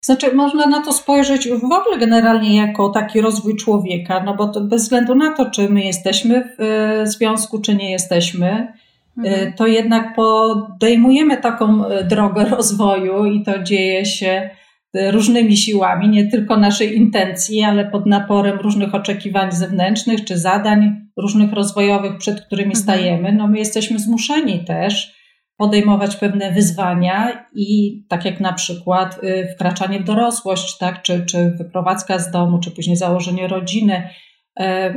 Znaczy, 0.01 0.35
można 0.35 0.67
na 0.67 0.83
to 0.83 0.93
spojrzeć 0.93 1.49
w 1.49 1.65
ogóle 1.65 1.99
generalnie 1.99 2.57
jako 2.57 2.89
taki 2.89 3.21
rozwój 3.21 3.57
człowieka, 3.57 4.23
no 4.25 4.35
bo 4.35 4.61
bez 4.61 4.83
względu 4.83 5.15
na 5.15 5.33
to, 5.33 5.51
czy 5.51 5.69
my 5.69 5.85
jesteśmy 5.85 6.57
w 6.59 6.63
e, 6.63 7.07
związku, 7.07 7.61
czy 7.61 7.75
nie 7.75 7.91
jesteśmy, 7.91 8.73
mhm. 9.19 9.53
to 9.53 9.67
jednak 9.67 10.15
podejmujemy 10.15 11.37
taką 11.37 11.87
e, 11.87 12.05
drogę 12.05 12.45
rozwoju 12.57 13.25
i 13.25 13.43
to 13.45 13.63
dzieje 13.63 14.07
się 14.07 14.51
różnymi 14.95 15.57
siłami, 15.57 16.09
nie 16.09 16.27
tylko 16.27 16.57
naszej 16.57 16.97
intencji, 16.97 17.63
ale 17.63 17.91
pod 17.91 18.07
naporem 18.07 18.59
różnych 18.59 18.95
oczekiwań 18.95 19.53
zewnętrznych 19.53 20.25
czy 20.25 20.39
zadań 20.39 20.97
różnych 21.17 21.53
rozwojowych, 21.53 22.17
przed 22.19 22.41
którymi 22.41 22.75
mhm. 22.75 22.83
stajemy. 22.83 23.33
No 23.33 23.47
my 23.47 23.59
jesteśmy 23.59 23.99
zmuszeni 23.99 24.65
też 24.65 25.19
podejmować 25.57 26.17
pewne 26.17 26.53
wyzwania 26.53 27.47
i 27.55 28.03
tak 28.09 28.25
jak 28.25 28.41
na 28.41 28.53
przykład 28.53 29.25
y, 29.25 29.49
wkraczanie 29.55 30.01
w 30.01 30.05
dorosłość, 30.05 30.79
tak, 30.79 31.03
czy, 31.03 31.27
czy 31.27 31.51
wyprowadzka 31.51 32.19
z 32.19 32.31
domu, 32.31 32.59
czy 32.59 32.71
później 32.71 32.97
założenie 32.97 33.49
rodziny. 33.49 34.09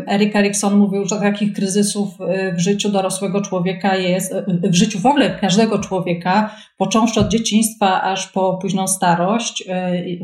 Erik 0.08 0.36
Erikson 0.36 0.77
mówił, 0.77 1.06
że 1.06 1.20
takich 1.20 1.53
kryzysów 1.53 2.10
y, 2.22 2.53
w 2.53 2.60
życiu 2.60 2.89
dorosłego 2.89 3.41
człowieka 3.41 3.96
jest, 3.96 4.34
y, 4.34 4.70
w 4.70 4.75
życiu 4.75 5.00
w 5.00 5.06
ogóle 5.06 5.30
każdego 5.30 5.80
człowieka, 5.80 6.56
począwszy 6.77 7.20
od 7.20 7.27
dzieciństwa 7.27 8.01
aż 8.01 8.27
po 8.27 8.58
późną 8.58 8.88
starość, 8.88 9.63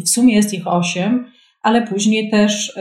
w 0.06 0.10
sumie 0.10 0.36
jest 0.36 0.54
ich 0.54 0.68
osiem, 0.68 1.26
ale 1.62 1.88
później 1.88 2.30
też 2.30 2.80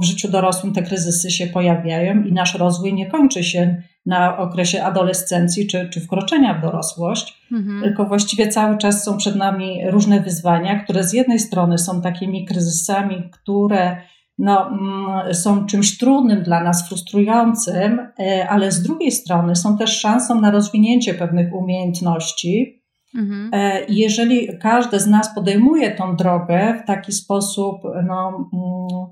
w 0.00 0.04
życiu 0.04 0.28
dorosłym 0.28 0.72
te 0.72 0.82
kryzysy 0.82 1.30
się 1.30 1.46
pojawiają 1.46 2.22
i 2.22 2.32
nasz 2.32 2.54
rozwój 2.54 2.94
nie 2.94 3.06
kończy 3.06 3.44
się 3.44 3.82
na 4.06 4.38
okresie 4.38 4.84
adolescencji 4.84 5.66
czy, 5.66 5.88
czy 5.92 6.00
wkroczenia 6.00 6.54
w 6.54 6.62
dorosłość, 6.62 7.42
mhm. 7.52 7.82
tylko 7.82 8.04
właściwie 8.04 8.48
cały 8.48 8.78
czas 8.78 9.04
są 9.04 9.16
przed 9.16 9.36
nami 9.36 9.90
różne 9.90 10.20
wyzwania, 10.20 10.78
które 10.84 11.04
z 11.04 11.12
jednej 11.12 11.38
strony 11.38 11.78
są 11.78 12.02
takimi 12.02 12.44
kryzysami, 12.44 13.28
które 13.32 13.96
no, 14.38 14.68
mm, 14.68 15.34
są 15.34 15.66
czymś 15.66 15.98
trudnym 15.98 16.42
dla 16.42 16.64
nas, 16.64 16.88
frustrującym, 16.88 17.98
e, 18.18 18.48
ale 18.48 18.72
z 18.72 18.82
drugiej 18.82 19.12
strony 19.12 19.56
są 19.56 19.78
też 19.78 20.00
szansą 20.00 20.40
na 20.40 20.50
rozwinięcie 20.50 21.14
pewnych 21.14 21.54
umiejętności. 21.54 22.82
Mhm. 23.14 23.50
E, 23.52 23.84
jeżeli 23.88 24.58
każdy 24.58 25.00
z 25.00 25.06
nas 25.06 25.34
podejmuje 25.34 25.90
tą 25.90 26.16
drogę 26.16 26.80
w 26.82 26.86
taki 26.86 27.12
sposób, 27.12 27.82
no, 28.06 28.48
mm, 28.52 29.10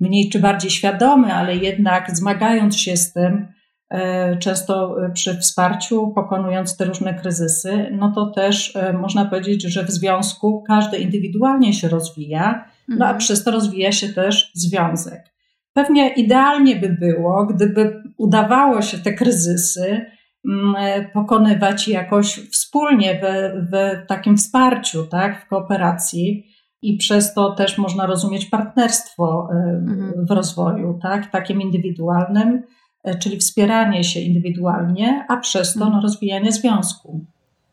mniej 0.00 0.28
czy 0.28 0.40
bardziej 0.40 0.70
świadomy, 0.70 1.34
ale 1.34 1.56
jednak 1.56 2.16
zmagając 2.16 2.76
się 2.76 2.96
z 2.96 3.12
tym, 3.12 3.48
E, 3.92 4.36
często 4.36 4.96
przy 5.14 5.38
wsparciu, 5.38 6.12
pokonując 6.14 6.76
te 6.76 6.84
różne 6.84 7.14
kryzysy, 7.14 7.88
no 7.98 8.12
to 8.14 8.26
też 8.26 8.78
można 9.00 9.24
powiedzieć, 9.24 9.62
że 9.62 9.84
w 9.84 9.90
związku 9.90 10.64
każdy 10.66 10.98
indywidualnie 10.98 11.72
się 11.72 11.88
rozwija, 11.88 12.64
no 12.88 13.06
a 13.06 13.08
mhm. 13.08 13.18
przez 13.18 13.44
to 13.44 13.50
rozwija 13.50 13.92
się 13.92 14.08
też 14.08 14.50
związek. 14.54 15.32
Pewnie 15.72 16.14
idealnie 16.14 16.76
by 16.76 16.88
było, 16.88 17.46
gdyby 17.46 18.02
udawało 18.18 18.82
się 18.82 18.98
te 18.98 19.12
kryzysy 19.12 20.06
mm, 20.48 20.74
pokonywać 21.12 21.88
jakoś 21.88 22.34
wspólnie 22.50 23.20
w, 23.22 23.26
w 23.72 24.06
takim 24.06 24.36
wsparciu, 24.36 25.06
tak, 25.06 25.44
w 25.44 25.48
kooperacji. 25.48 26.46
I 26.82 26.96
przez 26.96 27.34
to 27.34 27.54
też 27.54 27.78
można 27.78 28.06
rozumieć 28.06 28.46
partnerstwo 28.46 29.48
mhm. 29.52 30.26
w 30.26 30.30
rozwoju, 30.30 30.98
tak, 31.02 31.30
takim 31.30 31.60
indywidualnym, 31.60 32.62
E, 33.04 33.18
czyli 33.18 33.36
wspieranie 33.36 34.04
się 34.04 34.20
indywidualnie, 34.20 35.24
a 35.28 35.36
przez 35.36 35.74
to 35.74 35.80
no, 35.80 35.86
mhm. 35.86 36.02
rozwijanie 36.02 36.52
związku. 36.52 37.26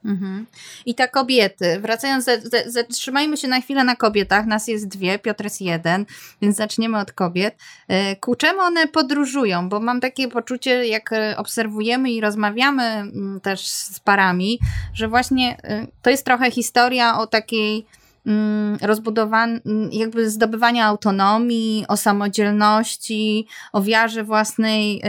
Mhm. 0.06 0.46
I 0.86 0.96
te 0.96 1.08
kobiety, 1.08 1.80
wracając, 1.80 2.26
zatrzymajmy 2.66 3.38
się 3.38 3.48
na 3.48 3.62
chwilę 3.62 3.84
na 3.84 3.96
kobietach. 3.96 4.46
Nas 4.46 4.68
jest 4.68 4.88
dwie, 4.88 5.20
Piotr 5.20 5.44
jest 5.44 5.62
jeden, 5.62 6.06
więc 6.42 6.58
zaczniemy 6.58 6.98
od 6.98 7.12
kobiet. 7.12 7.56
E, 7.88 8.16
ku 8.16 8.36
czemu 8.36 8.60
one 8.60 8.88
podróżują? 8.88 9.70
Bo 9.70 9.80
mam 9.80 10.00
takie 10.00 10.28
poczucie, 10.28 10.88
jak 10.88 11.14
e, 11.14 11.38
obserwujemy 11.38 12.12
i 12.12 12.22
rozmawiamy 12.22 12.84
mm, 12.84 13.40
też 13.42 13.68
z 13.68 14.00
parami, 14.00 14.60
że 14.94 15.08
właśnie 15.08 15.58
to 16.02 16.10
jest 16.10 16.26
trochę 16.26 16.52
historia 16.52 17.18
o 17.18 17.28
takiej 17.28 17.86
Mm, 18.26 18.78
rozbudowania, 18.82 19.60
mm, 19.66 19.90
jakby 19.92 20.30
zdobywania 20.30 20.86
autonomii, 20.86 21.86
o 21.88 21.98
samodzielności, 21.98 23.48
o 23.74 23.82
wiarze 23.82 24.24
własnej, 24.24 25.02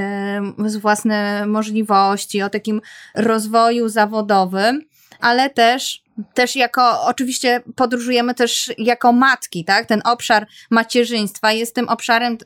własne 0.80 1.46
możliwości, 1.46 2.42
o 2.42 2.50
takim 2.50 2.80
rozwoju 3.14 3.88
zawodowym, 3.88 4.82
ale 5.20 5.50
też 5.50 6.02
też 6.34 6.56
jako, 6.56 7.02
oczywiście 7.04 7.62
podróżujemy 7.76 8.34
też 8.34 8.72
jako 8.78 9.12
matki, 9.12 9.64
tak? 9.64 9.86
Ten 9.86 10.02
obszar 10.04 10.46
macierzyństwa 10.70 11.52
jest 11.52 11.74
tym 11.74 11.88
obszarem 11.88 12.38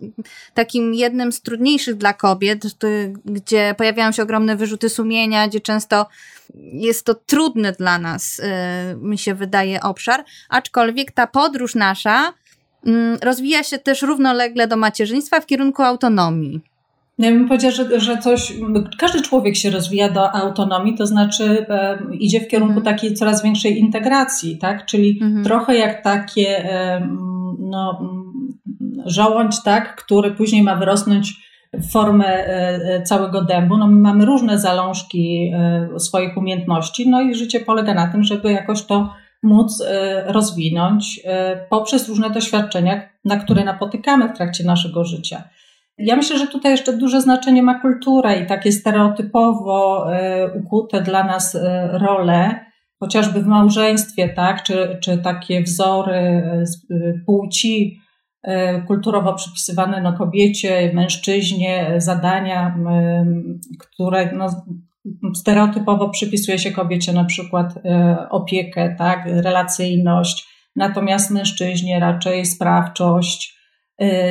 takim 0.55 0.95
jednym 0.95 1.33
z 1.33 1.41
trudniejszych 1.41 1.97
dla 1.97 2.13
kobiet, 2.13 2.63
gdzie 3.25 3.75
pojawiają 3.79 4.13
się 4.13 4.23
ogromne 4.23 4.57
wyrzuty 4.57 4.89
sumienia, 4.89 5.49
gdzie 5.49 5.61
często 5.61 6.07
jest 6.55 7.07
to 7.07 7.15
trudny 7.15 7.73
dla 7.73 7.99
nas, 7.99 8.39
y, 8.39 8.43
mi 8.97 9.19
się 9.19 9.35
wydaje, 9.35 9.81
obszar, 9.81 10.25
aczkolwiek 10.49 11.13
ta 11.13 11.27
podróż 11.27 11.75
nasza 11.75 12.33
mm, 12.87 13.19
rozwija 13.23 13.63
się 13.63 13.79
też 13.79 14.03
równolegle 14.03 14.69
do 14.69 14.77
macierzyństwa 14.77 15.41
w 15.41 15.47
kierunku 15.47 15.83
autonomii. 15.83 16.74
Ja 17.19 17.31
bym 17.31 17.49
powiedziała, 17.49 17.75
że, 17.75 18.01
że 18.01 18.19
coś, 18.19 18.53
każdy 18.99 19.23
człowiek 19.23 19.57
się 19.57 19.71
rozwija 19.71 20.11
do 20.11 20.35
autonomii, 20.35 20.95
to 20.95 21.07
znaczy 21.07 21.67
e, 21.69 21.99
idzie 22.13 22.41
w 22.41 22.49
kierunku 22.49 22.79
mhm. 22.79 22.97
takiej 22.97 23.15
coraz 23.15 23.43
większej 23.43 23.79
integracji, 23.79 24.59
tak? 24.59 24.87
Czyli 24.87 25.19
mhm. 25.23 25.45
trochę 25.45 25.77
jak 25.77 26.03
takie 26.03 26.73
e, 26.73 27.09
no, 27.59 28.01
żołądź, 29.07 29.63
tak? 29.63 29.97
który 29.97 30.31
później 30.31 30.63
ma 30.63 30.77
wyrosnąć 30.77 31.45
w 31.79 31.93
formę 31.93 32.27
e, 32.27 32.49
e, 32.49 33.03
całego 33.03 33.45
dębu. 33.45 33.77
No, 33.77 33.87
my 33.87 34.01
mamy 34.01 34.25
różne 34.25 34.59
zalążki 34.59 35.53
e, 35.55 36.01
swoich 36.01 36.37
umiejętności, 36.37 37.11
no 37.11 37.23
i 37.23 37.35
życie 37.35 37.61
polega 37.61 37.95
na 37.95 38.13
tym, 38.13 38.25
żeby 38.25 38.53
jakoś 38.53 38.83
to 38.83 39.15
móc 39.43 39.83
rozwinąć 40.27 41.21
poprzez 41.71 42.09
różne 42.09 42.31
doświadczenia, 42.31 43.09
na 43.25 43.37
które 43.37 43.65
napotykamy 43.65 44.29
w 44.29 44.37
trakcie 44.37 44.65
naszego 44.65 45.05
życia. 45.05 45.43
Ja 45.99 46.17
myślę, 46.17 46.39
że 46.39 46.47
tutaj 46.47 46.73
jeszcze 46.73 46.97
duże 46.97 47.21
znaczenie 47.21 47.63
ma 47.63 47.81
kultura 47.81 48.35
i 48.35 48.47
takie 48.47 48.73
stereotypowo 48.73 50.07
ukute 50.55 51.03
dla 51.03 51.25
nas 51.25 51.59
role, 51.93 52.65
chociażby 53.01 53.43
w 53.43 53.47
małżeństwie, 53.47 54.29
tak, 54.29 54.63
czy, 54.63 54.99
czy 55.03 55.19
takie 55.19 55.63
wzory 55.63 56.43
płci, 57.27 58.01
E, 58.45 58.83
kulturowo 58.83 59.35
przypisywane 59.35 60.01
no, 60.01 60.13
kobiecie, 60.13 60.91
mężczyźnie 60.95 61.95
zadania, 61.97 62.77
które 63.79 64.33
no, 64.33 64.65
stereotypowo 65.35 66.09
przypisuje 66.09 66.59
się 66.59 66.73
kobiecie 66.73 67.13
na 67.13 67.25
przykład 67.25 67.75
e, 67.77 68.17
opiekę, 68.31 68.95
tak, 68.99 69.27
relacyjność, 69.27 70.49
natomiast 70.77 71.31
mężczyźnie 71.31 72.01
raczej 72.01 72.47
sprawczość, 72.47 73.54
e, 73.54 73.54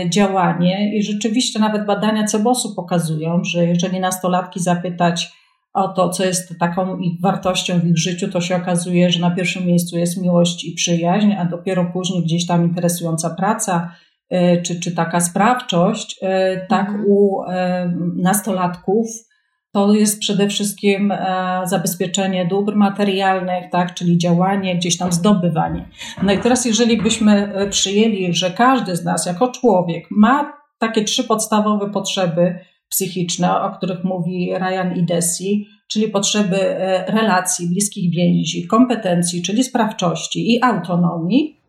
działanie. 0.10 0.98
I 0.98 1.03
rzeczywiście 1.03 1.60
nawet 1.60 1.86
badania 1.86 2.24
Cebosu 2.24 2.75
pokazują, 2.75 3.43
że 3.43 3.65
jeżeli 3.65 4.00
nastolatki 4.00 4.60
zapytać 4.60 5.32
o 5.74 5.88
to, 5.88 6.10
co 6.10 6.25
jest 6.25 6.60
taką 6.60 7.00
wartością 7.22 7.79
w 7.79 7.86
ich 7.86 7.98
życiu, 7.98 8.27
to 8.27 8.41
się 8.41 8.55
okazuje, 8.55 9.10
że 9.10 9.20
na 9.20 9.32
pierwszym 9.32 9.65
miejscu 9.65 9.98
jest 9.98 10.22
miłość 10.22 10.65
i 10.65 10.75
przyjaźń, 10.75 11.32
a 11.32 11.46
dopiero 11.46 11.86
później 11.93 12.24
gdzieś 12.24 12.48
tam 12.48 12.63
interesująca 12.63 13.29
praca, 13.29 13.91
E, 14.34 14.62
czy, 14.62 14.79
czy 14.79 14.96
taka 14.96 15.20
sprawczość, 15.20 16.20
e, 16.22 16.65
tak 16.67 16.88
mhm. 16.88 17.05
u 17.08 17.41
nastolatków 18.15 19.08
to 19.74 19.94
jest 19.94 20.20
przede 20.20 20.48
wszystkim 20.48 21.13
zabezpieczenie 21.63 22.46
dóbr 22.46 22.75
materialnych, 22.75 23.70
tak, 23.72 23.94
czyli 23.94 24.18
działanie, 24.18 24.75
gdzieś 24.75 24.98
tam 24.98 25.12
zdobywanie. 25.12 25.89
No 26.24 26.34
i 26.34 26.38
teraz, 26.38 26.65
jeżeli 26.65 27.01
byśmy 27.01 27.53
przyjęli, 27.70 28.34
że 28.34 28.51
każdy 28.51 28.96
z 28.96 29.03
nas 29.03 29.25
jako 29.25 29.51
człowiek 29.51 30.08
ma 30.12 30.53
takie 30.77 31.03
trzy 31.03 31.24
podstawowe 31.24 31.92
potrzeby 31.92 32.60
psychiczne, 32.89 33.62
o 33.62 33.72
których 33.72 34.03
mówi 34.03 34.53
Ryan 34.56 34.96
i 34.96 35.03
Desi, 35.03 35.68
czyli 35.88 36.08
potrzeby 36.08 36.58
relacji, 37.08 37.68
bliskich 37.68 38.15
więzi, 38.15 38.68
kompetencji, 38.68 39.42
czyli 39.42 39.63
sprawczości 39.63 40.56
i 40.56 40.63
autonomii, 40.63 41.60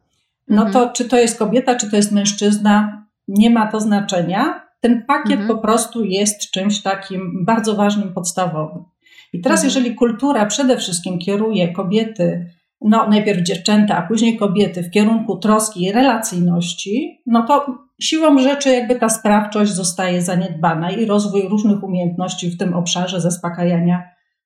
no 0.48 0.62
to 0.62 0.78
mhm. 0.78 0.92
czy 0.92 1.04
to 1.04 1.16
jest 1.16 1.38
kobieta, 1.38 1.76
czy 1.76 1.90
to 1.90 1.96
jest 1.96 2.12
mężczyzna, 2.12 3.06
nie 3.28 3.50
ma 3.50 3.66
to 3.66 3.80
znaczenia. 3.80 4.63
Ten 4.84 5.04
pakiet 5.06 5.40
mhm. 5.40 5.48
po 5.48 5.62
prostu 5.62 6.04
jest 6.04 6.50
czymś 6.50 6.82
takim 6.82 7.44
bardzo 7.44 7.74
ważnym, 7.74 8.14
podstawowym. 8.14 8.84
I 9.32 9.40
teraz, 9.40 9.60
mhm. 9.60 9.66
jeżeli 9.68 9.94
kultura 9.94 10.46
przede 10.46 10.76
wszystkim 10.76 11.18
kieruje 11.18 11.72
kobiety, 11.72 12.46
no 12.80 13.08
najpierw 13.08 13.42
dziewczęta, 13.42 13.96
a 13.96 14.08
później 14.08 14.36
kobiety 14.36 14.82
w 14.82 14.90
kierunku 14.90 15.36
troski 15.38 15.82
i 15.82 15.92
relacyjności, 15.92 17.22
no 17.26 17.42
to 17.42 17.66
siłą 18.00 18.38
rzeczy 18.38 18.70
jakby 18.70 18.94
ta 18.94 19.08
sprawczość 19.08 19.72
zostaje 19.72 20.22
zaniedbana 20.22 20.90
i 20.90 21.06
rozwój 21.06 21.48
różnych 21.48 21.82
umiejętności 21.82 22.50
w 22.50 22.58
tym 22.58 22.74
obszarze 22.74 23.20
zaspokajania 23.20 24.02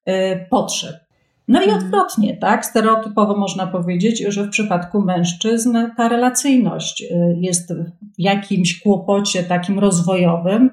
y, 0.08 0.12
potrzeb. 0.50 1.07
No 1.48 1.60
i 1.60 1.64
mhm. 1.64 1.84
odwrotnie, 1.84 2.36
tak? 2.36 2.66
Stereotypowo 2.66 3.36
można 3.36 3.66
powiedzieć, 3.66 4.24
że 4.28 4.44
w 4.44 4.48
przypadku 4.48 5.02
mężczyzn 5.02 5.78
ta 5.96 6.08
relacyjność 6.08 7.02
y, 7.02 7.36
jest 7.40 7.72
w 7.74 7.90
jakimś 8.18 8.80
kłopocie 8.80 9.42
takim 9.42 9.78
rozwojowym 9.78 10.70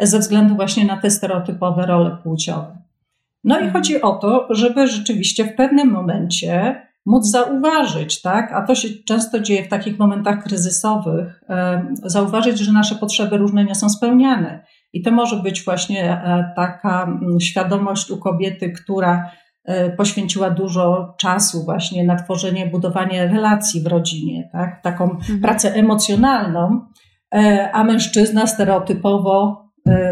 ze 0.00 0.18
względu 0.18 0.54
właśnie 0.54 0.84
na 0.84 0.96
te 0.96 1.10
stereotypowe 1.10 1.86
role 1.86 2.16
płciowe. 2.22 2.78
No 3.44 3.54
i 3.54 3.62
mhm. 3.62 3.72
chodzi 3.72 4.02
o 4.02 4.16
to, 4.16 4.46
żeby 4.50 4.86
rzeczywiście 4.86 5.44
w 5.44 5.54
pewnym 5.56 5.90
momencie 5.90 6.82
móc 7.06 7.30
zauważyć, 7.30 8.22
tak? 8.22 8.52
A 8.52 8.66
to 8.66 8.74
się 8.74 8.88
często 9.06 9.40
dzieje 9.40 9.64
w 9.64 9.68
takich 9.68 9.98
momentach 9.98 10.44
kryzysowych, 10.44 11.44
zauważyć, 12.04 12.58
że 12.58 12.72
nasze 12.72 12.94
potrzeby 12.94 13.36
różne 13.36 13.64
nie 13.64 13.74
są 13.74 13.88
spełniane. 13.88 14.64
I 14.92 15.02
to 15.02 15.10
może 15.10 15.36
być 15.36 15.64
właśnie 15.64 16.12
e, 16.12 16.52
taka 16.56 17.02
mm, 17.02 17.40
świadomość 17.40 18.10
u 18.10 18.18
kobiety, 18.18 18.72
która 18.72 19.30
poświęciła 19.96 20.50
dużo 20.50 21.14
czasu 21.18 21.64
właśnie 21.64 22.04
na 22.04 22.16
tworzenie, 22.16 22.66
budowanie 22.66 23.26
relacji 23.26 23.82
w 23.82 23.86
rodzinie, 23.86 24.48
tak? 24.52 24.82
taką 24.82 25.04
mhm. 25.10 25.40
pracę 25.40 25.74
emocjonalną, 25.74 26.80
a 27.72 27.84
mężczyzna 27.84 28.46
stereotypowo 28.46 29.64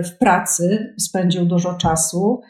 w 0.04 0.18
pracy 0.18 0.94
spędził 0.98 1.46
dużo 1.46 1.75
czasu 1.75 2.40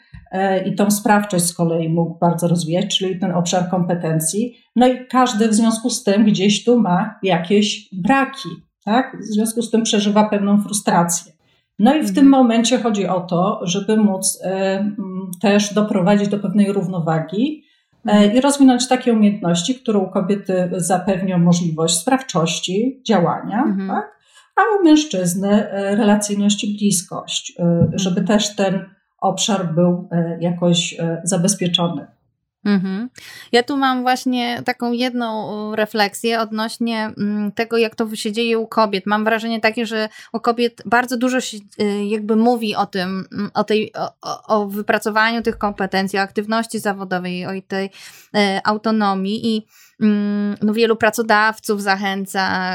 i 0.65 0.75
tą 0.75 0.91
sprawczość 0.91 1.45
z 1.45 1.53
kolei 1.53 1.89
mógł 1.89 2.19
bardzo 2.19 2.47
rozwijać, 2.47 2.97
czyli 2.97 3.19
ten 3.19 3.31
obszar 3.31 3.69
kompetencji. 3.69 4.53
No 4.75 4.87
i 4.87 5.07
każdy 5.07 5.47
w 5.47 5.53
związku 5.53 5.89
z 5.89 6.03
tym 6.03 6.25
gdzieś 6.25 6.63
tu 6.63 6.79
ma 6.79 7.19
jakieś 7.23 7.89
braki, 7.93 8.49
tak? 8.85 9.17
W 9.21 9.33
związku 9.33 9.61
z 9.61 9.71
tym 9.71 9.83
przeżywa 9.83 10.29
pewną 10.29 10.61
frustrację. 10.61 11.36
No 11.79 11.95
i 11.95 12.03
w 12.03 12.15
tym 12.15 12.29
momencie 12.29 12.79
chodzi 12.79 13.07
o 13.07 13.21
to, 13.21 13.59
żeby 13.63 13.97
móc 13.97 14.39
e, 14.43 14.91
też 15.41 15.73
doprowadzić 15.73 16.27
do 16.27 16.39
pewnej 16.39 16.73
równowagi 16.73 17.63
e, 18.05 18.33
i 18.35 18.41
rozwinąć 18.41 18.87
takie 18.87 19.13
umiejętności, 19.13 19.75
które 19.75 19.99
u 19.99 20.09
kobiety 20.09 20.69
zapewnią 20.71 21.37
możliwość 21.37 21.97
sprawczości 21.97 23.01
działania, 23.07 23.63
mhm. 23.63 23.87
tak? 23.87 24.17
a 24.55 24.61
u 24.79 24.83
mężczyzny 24.83 25.69
e, 25.69 25.95
relacyjność 25.95 26.63
i 26.63 26.77
bliskość, 26.77 27.53
żeby 27.93 28.19
mhm. 28.19 28.27
też 28.27 28.55
ten 28.55 28.85
obszar 29.19 29.73
był 29.73 30.09
jakoś 30.39 30.97
zabezpieczony. 31.23 32.07
Mhm. 32.67 33.09
Ja 33.51 33.63
tu 33.63 33.77
mam 33.77 34.01
właśnie 34.01 34.61
taką 34.65 34.91
jedną 34.91 35.75
refleksję 35.75 36.39
odnośnie 36.39 37.13
mm, 37.17 37.51
tego, 37.51 37.77
jak 37.77 37.95
to 37.95 38.15
się 38.15 38.31
dzieje 38.31 38.59
u 38.59 38.67
kobiet. 38.67 39.05
Mam 39.05 39.23
wrażenie 39.23 39.61
takie, 39.61 39.85
że 39.85 40.09
u 40.33 40.39
kobiet 40.39 40.81
bardzo 40.85 41.17
dużo 41.17 41.41
się 41.41 41.57
y, 41.81 42.05
jakby 42.05 42.35
mówi 42.35 42.75
o 42.75 42.85
tym, 42.85 43.27
mm, 43.31 43.51
o, 43.53 43.63
tej, 43.63 43.93
o, 44.21 44.47
o 44.47 44.67
wypracowaniu 44.67 45.41
tych 45.41 45.57
kompetencji, 45.57 46.19
o 46.19 46.21
aktywności 46.21 46.79
zawodowej, 46.79 47.45
o 47.45 47.49
tej 47.67 47.85
y, 47.85 47.89
autonomii 48.63 49.55
i 49.55 49.67
no, 49.99 50.73
wielu 50.73 50.95
pracodawców 50.95 51.81
zachęca 51.81 52.71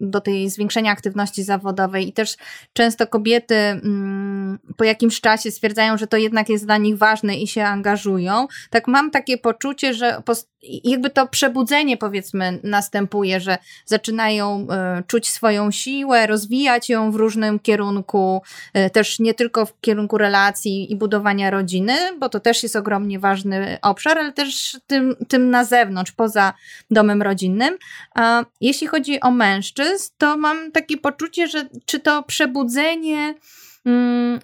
do 0.00 0.20
tej 0.20 0.50
zwiększenia 0.50 0.92
aktywności 0.92 1.42
zawodowej 1.42 2.08
i 2.08 2.12
też 2.12 2.36
często 2.72 3.06
kobiety 3.06 3.54
mm, 3.54 4.58
po 4.76 4.84
jakimś 4.84 5.20
czasie 5.20 5.50
stwierdzają, 5.50 5.98
że 5.98 6.06
to 6.06 6.16
jednak 6.16 6.48
jest 6.48 6.64
dla 6.64 6.76
nich 6.76 6.98
ważne 6.98 7.36
i 7.36 7.46
się 7.46 7.64
angażują. 7.64 8.46
Tak 8.70 8.88
mam 8.88 9.10
takie 9.10 9.38
poczucie, 9.38 9.94
że 9.94 10.22
jakby 10.62 11.10
to 11.10 11.26
przebudzenie 11.26 11.96
powiedzmy 11.96 12.58
następuje, 12.62 13.40
że 13.40 13.58
zaczynają 13.86 14.66
e, 14.70 15.02
czuć 15.06 15.28
swoją 15.28 15.70
siłę, 15.70 16.26
rozwijać 16.26 16.88
ją 16.88 17.10
w 17.10 17.14
różnym 17.14 17.58
kierunku, 17.58 18.42
e, 18.74 18.90
też 18.90 19.18
nie 19.18 19.34
tylko 19.34 19.66
w 19.66 19.80
kierunku 19.80 20.18
relacji 20.18 20.92
i 20.92 20.96
budowania 20.96 21.50
rodziny, 21.50 21.96
bo 22.18 22.28
to 22.28 22.40
też 22.40 22.62
jest 22.62 22.76
ogromnie 22.76 23.18
ważny 23.18 23.78
obszar, 23.82 24.18
ale 24.18 24.32
też 24.32 24.76
tym, 24.86 25.16
tym 25.28 25.50
na 25.50 25.64
zewnątrz, 25.64 26.12
poza 26.12 26.52
domem 26.90 27.22
rodzinnym. 27.22 27.78
A 28.14 28.44
jeśli 28.60 28.86
chodzi 28.86 29.20
o 29.20 29.30
mężczyzn, 29.30 30.12
to 30.18 30.36
mam 30.36 30.72
takie 30.72 30.96
poczucie, 30.96 31.46
że 31.46 31.68
czy 31.84 32.00
to 32.00 32.22
przebudzenie 32.22 33.34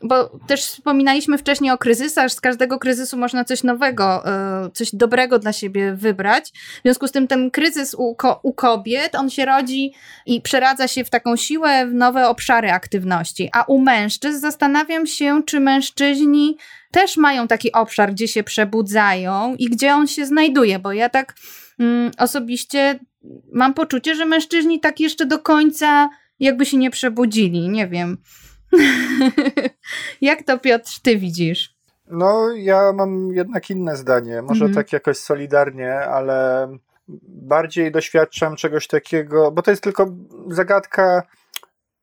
bo 0.02 0.30
też 0.46 0.60
wspominaliśmy 0.60 1.38
wcześniej 1.38 1.70
o 1.70 1.78
kryzysach, 1.78 2.30
z 2.30 2.40
każdego 2.40 2.78
kryzysu 2.78 3.16
można 3.16 3.44
coś 3.44 3.62
nowego, 3.62 4.26
e, 4.26 4.70
coś 4.70 4.94
dobrego 4.94 5.38
dla 5.38 5.52
siebie 5.52 5.94
wybrać. 5.94 6.52
W 6.52 6.82
związku 6.82 7.08
z 7.08 7.12
tym 7.12 7.28
ten 7.28 7.50
kryzys 7.50 7.94
u, 7.94 8.16
u 8.42 8.52
kobiet, 8.52 9.14
on 9.14 9.30
się 9.30 9.44
rodzi 9.44 9.92
i 10.26 10.40
przeradza 10.40 10.88
się 10.88 11.04
w 11.04 11.10
taką 11.10 11.36
siłę, 11.36 11.86
w 11.86 11.94
nowe 11.94 12.28
obszary 12.28 12.70
aktywności. 12.70 13.50
A 13.52 13.62
u 13.62 13.80
mężczyzn 13.80 14.40
zastanawiam 14.40 15.06
się, 15.06 15.42
czy 15.46 15.60
mężczyźni 15.60 16.56
też 16.90 17.16
mają 17.16 17.48
taki 17.48 17.72
obszar, 17.72 18.12
gdzie 18.12 18.28
się 18.28 18.42
przebudzają 18.42 19.54
i 19.58 19.64
gdzie 19.64 19.94
on 19.94 20.06
się 20.06 20.26
znajduje, 20.26 20.78
bo 20.78 20.92
ja 20.92 21.08
tak 21.08 21.34
mm, 21.78 22.10
osobiście 22.18 22.98
mam 23.52 23.74
poczucie, 23.74 24.14
że 24.14 24.26
mężczyźni 24.26 24.80
tak 24.80 25.00
jeszcze 25.00 25.26
do 25.26 25.38
końca 25.38 26.08
jakby 26.40 26.66
się 26.66 26.76
nie 26.76 26.90
przebudzili, 26.90 27.68
nie 27.68 27.88
wiem. 27.88 28.18
Jak 30.20 30.42
to, 30.42 30.58
Piotr, 30.58 30.90
ty 31.02 31.16
widzisz? 31.16 31.74
No, 32.06 32.52
ja 32.52 32.92
mam 32.92 33.32
jednak 33.32 33.70
inne 33.70 33.96
zdanie. 33.96 34.42
Może 34.42 34.64
mhm. 34.64 34.74
tak 34.74 34.92
jakoś 34.92 35.16
solidarnie, 35.16 35.94
ale 35.94 36.68
bardziej 37.28 37.92
doświadczam 37.92 38.56
czegoś 38.56 38.86
takiego, 38.86 39.50
bo 39.50 39.62
to 39.62 39.70
jest 39.70 39.82
tylko 39.82 40.14
zagadka 40.48 41.22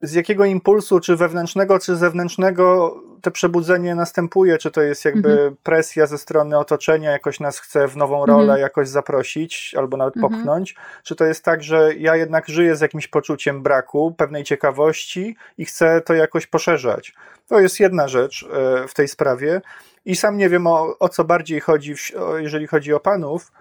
z 0.02 0.14
jakiego 0.14 0.46
impulsu, 0.46 1.00
czy 1.00 1.16
wewnętrznego, 1.16 1.80
czy 1.80 1.96
zewnętrznego 1.96 2.96
to 3.22 3.32
przebudzenie 3.32 3.96
następuje, 3.96 4.58
czy 4.58 4.72
to 4.72 4.82
jest 4.82 5.06
jakby 5.06 5.32
mhm. 5.32 5.56
presja 5.64 6.08
ze 6.08 6.18
strony 6.18 6.58
otoczenia, 6.58 7.12
jakoś 7.12 7.40
nas 7.40 7.60
chce 7.60 7.88
w 7.88 7.98
nową 7.98 8.26
rolę 8.26 8.42
mhm. 8.42 8.60
jakoś 8.60 8.90
zaprosić, 8.90 9.76
albo 9.78 9.98
nawet 9.98 10.18
mhm. 10.18 10.34
popchnąć, 10.34 10.76
czy 11.04 11.16
to 11.16 11.26
jest 11.26 11.44
tak, 11.44 11.64
że 11.64 11.96
ja 11.96 12.16
jednak 12.16 12.48
żyję 12.48 12.76
z 12.76 12.82
jakimś 12.82 13.08
poczuciem 13.08 13.64
braku, 13.64 14.16
pewnej 14.18 14.44
ciekawości 14.44 15.36
i 15.58 15.66
chcę 15.66 16.02
to 16.02 16.14
jakoś 16.14 16.48
poszerzać. 16.48 17.14
To 17.48 17.60
jest 17.60 17.80
jedna 17.80 18.08
rzecz 18.08 18.46
e, 18.54 18.88
w 18.88 18.94
tej 18.94 19.08
sprawie 19.08 19.62
i 20.06 20.16
sam 20.16 20.38
nie 20.38 20.50
wiem 20.50 20.68
o, 20.68 21.00
o 21.00 21.10
co 21.10 21.24
bardziej 21.24 21.60
chodzi, 21.60 21.96
jeżeli 22.38 22.68
chodzi 22.68 22.94
o 22.94 23.00
panów, 23.00 23.52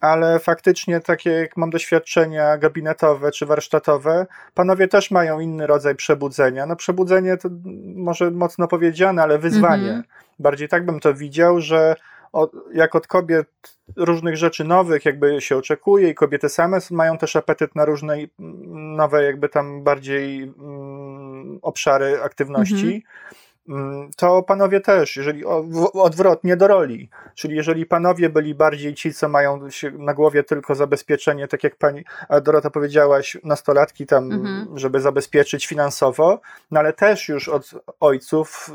ale 0.00 0.38
faktycznie 0.38 1.00
takie 1.00 1.30
jak 1.30 1.56
mam 1.56 1.70
doświadczenia 1.70 2.58
gabinetowe 2.58 3.30
czy 3.30 3.46
warsztatowe, 3.46 4.26
panowie 4.54 4.88
też 4.88 5.10
mają 5.10 5.40
inny 5.40 5.66
rodzaj 5.66 5.94
przebudzenia. 5.94 6.66
No 6.66 6.76
przebudzenie 6.76 7.36
to 7.36 7.48
może 7.94 8.30
mocno 8.30 8.68
powiedziane, 8.68 9.22
ale 9.22 9.38
wyzwanie. 9.38 9.90
Mm 9.90 10.02
-hmm. 10.02 10.32
Bardziej 10.38 10.68
tak 10.68 10.86
bym 10.86 11.00
to 11.00 11.14
widział, 11.14 11.60
że 11.60 11.96
od, 12.32 12.52
jak 12.74 12.94
od 12.94 13.06
kobiet 13.06 13.48
różnych 13.96 14.36
rzeczy 14.36 14.64
nowych 14.64 15.04
jakby 15.04 15.40
się 15.40 15.56
oczekuje 15.56 16.08
i 16.08 16.14
kobiety 16.14 16.48
same 16.48 16.78
mają 16.90 17.18
też 17.18 17.36
apetyt 17.36 17.74
na 17.74 17.84
różne 17.84 18.16
nowe 18.96 19.24
jakby 19.24 19.48
tam 19.48 19.82
bardziej 19.82 20.42
mm, 20.42 21.58
obszary 21.62 22.22
aktywności. 22.22 22.86
Mm 22.86 23.00
Mm, 23.00 23.47
to 24.16 24.42
panowie 24.42 24.80
też, 24.80 25.16
jeżeli 25.16 25.44
odwrotnie 25.94 26.56
do 26.56 26.68
roli, 26.68 27.10
czyli 27.34 27.56
jeżeli 27.56 27.86
panowie 27.86 28.28
byli 28.28 28.54
bardziej 28.54 28.94
ci, 28.94 29.14
co 29.14 29.28
mają 29.28 29.60
na 29.92 30.14
głowie 30.14 30.42
tylko 30.42 30.74
zabezpieczenie, 30.74 31.48
tak 31.48 31.64
jak 31.64 31.76
pani 31.76 32.04
Dorota 32.42 32.70
powiedziałaś, 32.70 33.36
nastolatki 33.44 34.06
tam, 34.06 34.32
mhm. 34.32 34.78
żeby 34.78 35.00
zabezpieczyć 35.00 35.66
finansowo, 35.66 36.40
no 36.70 36.80
ale 36.80 36.92
też 36.92 37.28
już 37.28 37.48
od 37.48 37.70
ojców 38.00 38.70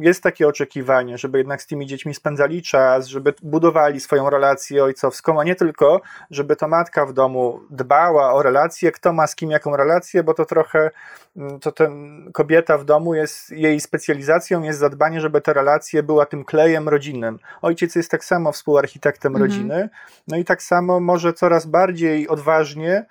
jest 0.00 0.22
takie 0.22 0.48
oczekiwanie, 0.48 1.18
żeby 1.18 1.38
jednak 1.38 1.62
z 1.62 1.66
tymi 1.66 1.86
dziećmi 1.86 2.14
spędzali 2.14 2.62
czas, 2.62 3.06
żeby 3.06 3.34
budowali 3.42 4.00
swoją 4.00 4.30
relację 4.30 4.84
ojcowską, 4.84 5.40
a 5.40 5.44
nie 5.44 5.54
tylko, 5.54 6.00
żeby 6.30 6.56
to 6.56 6.68
matka 6.68 7.06
w 7.06 7.12
domu 7.12 7.60
dbała 7.70 8.32
o 8.32 8.42
relację, 8.42 8.92
kto 8.92 9.12
ma 9.12 9.26
z 9.26 9.34
kim 9.34 9.50
jaką 9.50 9.76
relację, 9.76 10.22
bo 10.22 10.34
to 10.34 10.44
trochę, 10.44 10.90
mm, 11.36 11.60
to 11.60 11.72
ten 11.72 12.24
kobieta 12.32 12.78
w 12.78 12.84
domu 12.84 13.14
jest 13.14 13.50
jej 13.50 13.80
specjalizacją 13.80 14.33
jest 14.64 14.78
zadbanie, 14.78 15.20
żeby 15.20 15.40
ta 15.40 15.52
relacja 15.52 16.02
była 16.02 16.26
tym 16.26 16.44
klejem 16.44 16.88
rodzinnym. 16.88 17.38
Ojciec 17.62 17.94
jest 17.94 18.10
tak 18.10 18.24
samo 18.24 18.52
współarchitektem 18.52 19.32
mhm. 19.32 19.50
rodziny, 19.50 19.88
no 20.28 20.36
i 20.36 20.44
tak 20.44 20.62
samo 20.62 21.00
może 21.00 21.32
coraz 21.32 21.66
bardziej 21.66 22.28
odważnie 22.28 23.06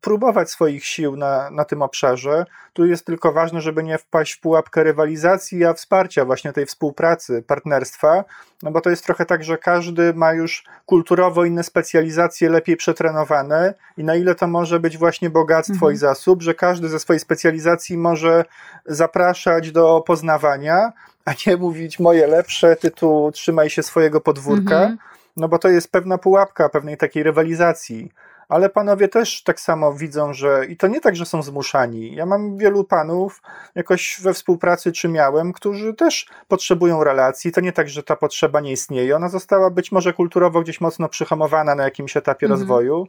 próbować 0.00 0.50
swoich 0.50 0.84
sił 0.84 1.16
na, 1.16 1.50
na 1.50 1.64
tym 1.64 1.82
obszarze. 1.82 2.46
Tu 2.72 2.86
jest 2.86 3.06
tylko 3.06 3.32
ważne, 3.32 3.60
żeby 3.60 3.82
nie 3.82 3.98
wpaść 3.98 4.32
w 4.32 4.40
pułapkę 4.40 4.84
rywalizacji, 4.84 5.64
a 5.64 5.74
wsparcia 5.74 6.24
właśnie 6.24 6.52
tej 6.52 6.66
współpracy, 6.66 7.42
partnerstwa, 7.46 8.24
no 8.62 8.70
bo 8.70 8.80
to 8.80 8.90
jest 8.90 9.04
trochę 9.04 9.26
tak, 9.26 9.44
że 9.44 9.58
każdy 9.58 10.14
ma 10.14 10.32
już 10.32 10.64
kulturowo 10.86 11.44
inne 11.44 11.64
specjalizacje 11.64 12.50
lepiej 12.50 12.76
przetrenowane 12.76 13.74
i 13.96 14.04
na 14.04 14.14
ile 14.14 14.34
to 14.34 14.46
może 14.46 14.80
być 14.80 14.98
właśnie 14.98 15.30
bogactwo 15.30 15.74
mhm. 15.74 15.92
i 15.92 15.96
zasób, 15.96 16.42
że 16.42 16.54
każdy 16.54 16.88
ze 16.88 16.98
swojej 16.98 17.20
specjalizacji 17.20 17.98
może 17.98 18.44
zapraszać 18.86 19.72
do 19.72 20.02
poznawania, 20.06 20.92
a 21.24 21.32
nie 21.46 21.56
mówić 21.56 21.98
moje 21.98 22.26
lepsze, 22.26 22.76
ty 22.76 22.90
tu 22.90 23.30
trzymaj 23.32 23.70
się 23.70 23.82
swojego 23.82 24.20
podwórka, 24.20 24.76
mhm. 24.76 24.98
no 25.36 25.48
bo 25.48 25.58
to 25.58 25.68
jest 25.68 25.92
pewna 25.92 26.18
pułapka 26.18 26.68
pewnej 26.68 26.96
takiej 26.96 27.22
rywalizacji 27.22 28.12
ale 28.48 28.70
panowie 28.70 29.08
też 29.08 29.42
tak 29.42 29.60
samo 29.60 29.92
widzą, 29.92 30.32
że 30.32 30.66
i 30.68 30.76
to 30.76 30.86
nie 30.86 31.00
tak, 31.00 31.16
że 31.16 31.26
są 31.26 31.42
zmuszani. 31.42 32.14
Ja 32.14 32.26
mam 32.26 32.56
wielu 32.56 32.84
panów 32.84 33.42
jakoś 33.74 34.20
we 34.22 34.34
współpracy, 34.34 34.92
czy 34.92 35.08
miałem, 35.08 35.52
którzy 35.52 35.94
też 35.94 36.28
potrzebują 36.48 37.04
relacji. 37.04 37.52
To 37.52 37.60
nie 37.60 37.72
tak, 37.72 37.88
że 37.88 38.02
ta 38.02 38.16
potrzeba 38.16 38.60
nie 38.60 38.72
istnieje. 38.72 39.16
Ona 39.16 39.28
została 39.28 39.70
być 39.70 39.92
może 39.92 40.12
kulturowo 40.12 40.62
gdzieś 40.62 40.80
mocno 40.80 41.08
przyhamowana 41.08 41.74
na 41.74 41.84
jakimś 41.84 42.16
etapie 42.16 42.46
mhm. 42.46 42.60
rozwoju, 42.60 43.06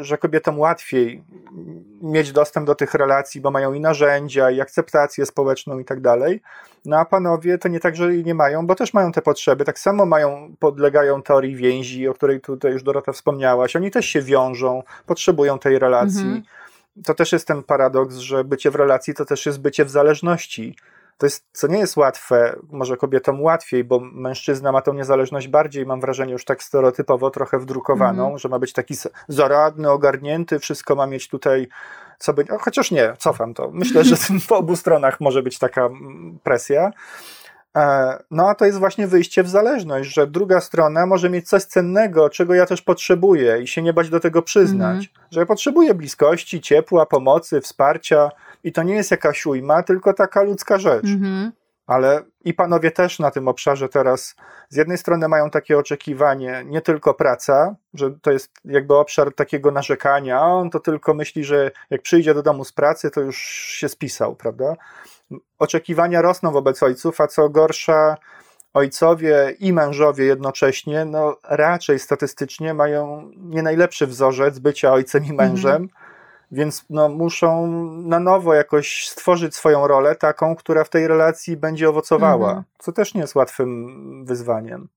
że 0.00 0.18
kobietom 0.18 0.58
łatwiej 0.58 1.24
mieć 2.02 2.32
dostęp 2.32 2.66
do 2.66 2.74
tych 2.74 2.94
relacji, 2.94 3.40
bo 3.40 3.50
mają 3.50 3.72
i 3.72 3.80
narzędzia, 3.80 4.50
i 4.50 4.60
akceptację 4.60 5.26
społeczną 5.26 5.78
i 5.78 5.84
tak 5.84 6.00
dalej. 6.00 6.42
No 6.84 6.96
a 6.96 7.04
panowie 7.04 7.58
to 7.58 7.68
nie 7.68 7.80
tak, 7.80 7.96
że 7.96 8.12
nie 8.12 8.34
mają, 8.34 8.66
bo 8.66 8.74
też 8.74 8.94
mają 8.94 9.12
te 9.12 9.22
potrzeby. 9.22 9.64
Tak 9.64 9.78
samo 9.78 10.06
mają, 10.06 10.54
podlegają 10.58 11.22
teorii 11.22 11.56
więzi, 11.56 12.08
o 12.08 12.14
której 12.14 12.40
tutaj 12.40 12.72
już 12.72 12.82
Dorota 12.82 13.12
wspomniałaś. 13.12 13.76
Oni 13.76 13.90
też 13.90 14.06
się 14.06 14.22
wiążą, 14.22 14.82
potrzebują 15.06 15.58
tej 15.58 15.78
relacji. 15.78 16.22
Mhm. 16.22 16.42
To 17.04 17.14
też 17.14 17.32
jest 17.32 17.46
ten 17.46 17.62
paradoks, 17.62 18.16
że 18.16 18.44
bycie 18.44 18.70
w 18.70 18.74
relacji 18.74 19.14
to 19.14 19.24
też 19.24 19.46
jest 19.46 19.60
bycie 19.60 19.84
w 19.84 19.90
zależności 19.90 20.76
to 21.20 21.26
jest, 21.26 21.46
co 21.52 21.66
nie 21.66 21.78
jest 21.78 21.96
łatwe, 21.96 22.56
może 22.72 22.96
kobietom 22.96 23.42
łatwiej, 23.42 23.84
bo 23.84 24.00
mężczyzna 24.00 24.72
ma 24.72 24.82
tą 24.82 24.92
niezależność 24.92 25.48
bardziej, 25.48 25.86
mam 25.86 26.00
wrażenie, 26.00 26.32
już 26.32 26.44
tak 26.44 26.62
stereotypowo 26.62 27.30
trochę 27.30 27.58
wdrukowaną, 27.58 28.26
mm. 28.26 28.38
że 28.38 28.48
ma 28.48 28.58
być 28.58 28.72
taki 28.72 28.94
zaradny, 29.28 29.90
ogarnięty, 29.90 30.58
wszystko 30.58 30.94
ma 30.94 31.06
mieć 31.06 31.28
tutaj, 31.28 31.68
co 32.18 32.32
by, 32.32 32.44
chociaż 32.60 32.90
nie, 32.90 33.12
cofam 33.18 33.54
to. 33.54 33.70
Myślę, 33.72 34.04
że 34.04 34.16
po 34.48 34.56
obu 34.56 34.76
stronach 34.76 35.20
może 35.20 35.42
być 35.42 35.58
taka 35.58 35.86
mm, 35.86 36.38
presja. 36.42 36.90
E, 37.76 38.18
no 38.30 38.48
a 38.48 38.54
to 38.54 38.66
jest 38.66 38.78
właśnie 38.78 39.06
wyjście 39.06 39.42
w 39.42 39.48
zależność, 39.48 40.14
że 40.14 40.26
druga 40.26 40.60
strona 40.60 41.06
może 41.06 41.30
mieć 41.30 41.48
coś 41.48 41.64
cennego, 41.64 42.30
czego 42.30 42.54
ja 42.54 42.66
też 42.66 42.82
potrzebuję 42.82 43.62
i 43.62 43.66
się 43.66 43.82
nie 43.82 43.92
bać 43.92 44.08
do 44.08 44.20
tego 44.20 44.42
przyznać, 44.42 44.96
mm. 44.96 45.28
że 45.30 45.40
ja 45.40 45.46
potrzebuję 45.46 45.94
bliskości, 45.94 46.60
ciepła, 46.60 47.06
pomocy, 47.06 47.60
wsparcia 47.60 48.30
i 48.64 48.72
to 48.72 48.82
nie 48.82 48.94
jest 48.94 49.10
jakaś 49.10 49.46
ujma, 49.46 49.82
tylko 49.82 50.14
taka 50.14 50.42
ludzka 50.42 50.78
rzecz. 50.78 51.04
Mm 51.04 51.20
-hmm. 51.20 51.50
Ale 51.86 52.22
i 52.44 52.54
panowie 52.54 52.90
też 52.90 53.18
na 53.18 53.30
tym 53.30 53.48
obszarze 53.48 53.88
teraz 53.88 54.34
z 54.68 54.76
jednej 54.76 54.98
strony 54.98 55.28
mają 55.28 55.50
takie 55.50 55.78
oczekiwanie, 55.78 56.62
nie 56.66 56.80
tylko 56.80 57.14
praca, 57.14 57.74
że 57.94 58.10
to 58.22 58.30
jest 58.30 58.52
jakby 58.64 58.94
obszar 58.94 59.34
takiego 59.34 59.70
narzekania, 59.70 60.42
on 60.42 60.70
to 60.70 60.80
tylko 60.80 61.14
myśli, 61.14 61.44
że 61.44 61.70
jak 61.90 62.02
przyjdzie 62.02 62.34
do 62.34 62.42
domu 62.42 62.64
z 62.64 62.72
pracy, 62.72 63.10
to 63.10 63.20
już 63.20 63.36
się 63.46 63.88
spisał, 63.88 64.36
prawda? 64.36 64.76
oczekiwania 65.58 66.22
rosną 66.22 66.52
wobec 66.52 66.82
ojców, 66.82 67.20
a 67.20 67.26
co 67.26 67.48
gorsza, 67.48 68.16
ojcowie 68.74 69.56
i 69.58 69.72
mężowie 69.72 70.24
jednocześnie, 70.24 71.04
no 71.04 71.36
raczej 71.48 71.98
statystycznie 71.98 72.74
mają 72.74 73.30
nie 73.36 73.62
najlepszy 73.62 74.06
wzorzec 74.06 74.58
bycia 74.58 74.92
ojcem 74.92 75.24
i 75.24 75.32
mężem, 75.32 75.76
mm 75.76 75.88
-hmm. 75.88 76.09
Więc 76.50 76.84
no, 76.90 77.08
muszą 77.08 77.66
na 77.86 78.20
nowo 78.20 78.54
jakoś 78.54 79.08
stworzyć 79.08 79.54
swoją 79.54 79.86
rolę, 79.86 80.14
taką, 80.14 80.56
która 80.56 80.84
w 80.84 80.90
tej 80.90 81.08
relacji 81.08 81.56
będzie 81.56 81.88
owocowała, 81.88 82.54
-hmm. 82.54 82.62
co 82.78 82.92
też 82.92 83.14
nie 83.14 83.20
jest 83.20 83.34
łatwym 83.34 84.24
wyzwaniem. 84.24 84.88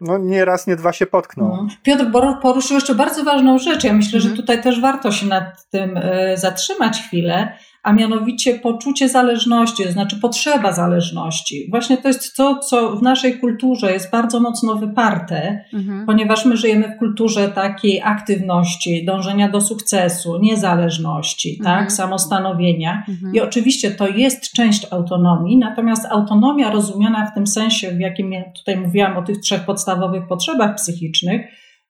No 0.00 0.18
nie 0.18 0.44
raz, 0.44 0.66
nie 0.66 0.76
dwa 0.76 0.92
się 0.92 1.06
potkną. 1.06 1.48
No. 1.48 1.66
Piotr 1.82 2.04
poruszył 2.42 2.74
jeszcze 2.74 2.94
bardzo 2.94 3.24
ważną 3.24 3.58
rzecz. 3.58 3.84
Ja 3.84 3.92
myślę, 3.92 4.20
że 4.20 4.28
mhm. 4.28 4.36
tutaj 4.36 4.62
też 4.62 4.80
warto 4.80 5.12
się 5.12 5.26
nad 5.26 5.68
tym 5.70 5.96
y, 5.96 6.36
zatrzymać 6.36 7.02
chwilę 7.02 7.58
a 7.88 7.92
mianowicie 7.92 8.58
poczucie 8.58 9.08
zależności, 9.08 9.84
to 9.84 9.92
znaczy 9.92 10.16
potrzeba 10.20 10.72
zależności. 10.72 11.66
Właśnie 11.70 11.96
to 11.96 12.08
jest 12.08 12.36
to, 12.36 12.58
co 12.58 12.96
w 12.96 13.02
naszej 13.02 13.38
kulturze 13.38 13.92
jest 13.92 14.10
bardzo 14.10 14.40
mocno 14.40 14.74
wyparte, 14.74 15.64
mhm. 15.72 16.06
ponieważ 16.06 16.44
my 16.44 16.56
żyjemy 16.56 16.88
w 16.88 16.98
kulturze 16.98 17.48
takiej 17.48 18.02
aktywności, 18.02 19.04
dążenia 19.04 19.48
do 19.48 19.60
sukcesu, 19.60 20.38
niezależności, 20.42 21.58
tak, 21.58 21.66
mhm. 21.66 21.84
tak, 21.84 21.92
samostanowienia. 21.92 23.04
Mhm. 23.08 23.34
I 23.34 23.40
oczywiście 23.40 23.90
to 23.90 24.08
jest 24.08 24.52
część 24.52 24.86
autonomii, 24.90 25.58
natomiast 25.58 26.06
autonomia 26.06 26.70
rozumiana 26.70 27.26
w 27.26 27.34
tym 27.34 27.46
sensie, 27.46 27.90
w 27.90 28.00
jakim 28.00 28.32
ja 28.32 28.42
tutaj 28.56 28.76
mówiłam 28.76 29.16
o 29.16 29.22
tych 29.22 29.40
trzech 29.40 29.64
podstawowych 29.64 30.26
potrzebach 30.26 30.74
psychicznych, 30.74 31.46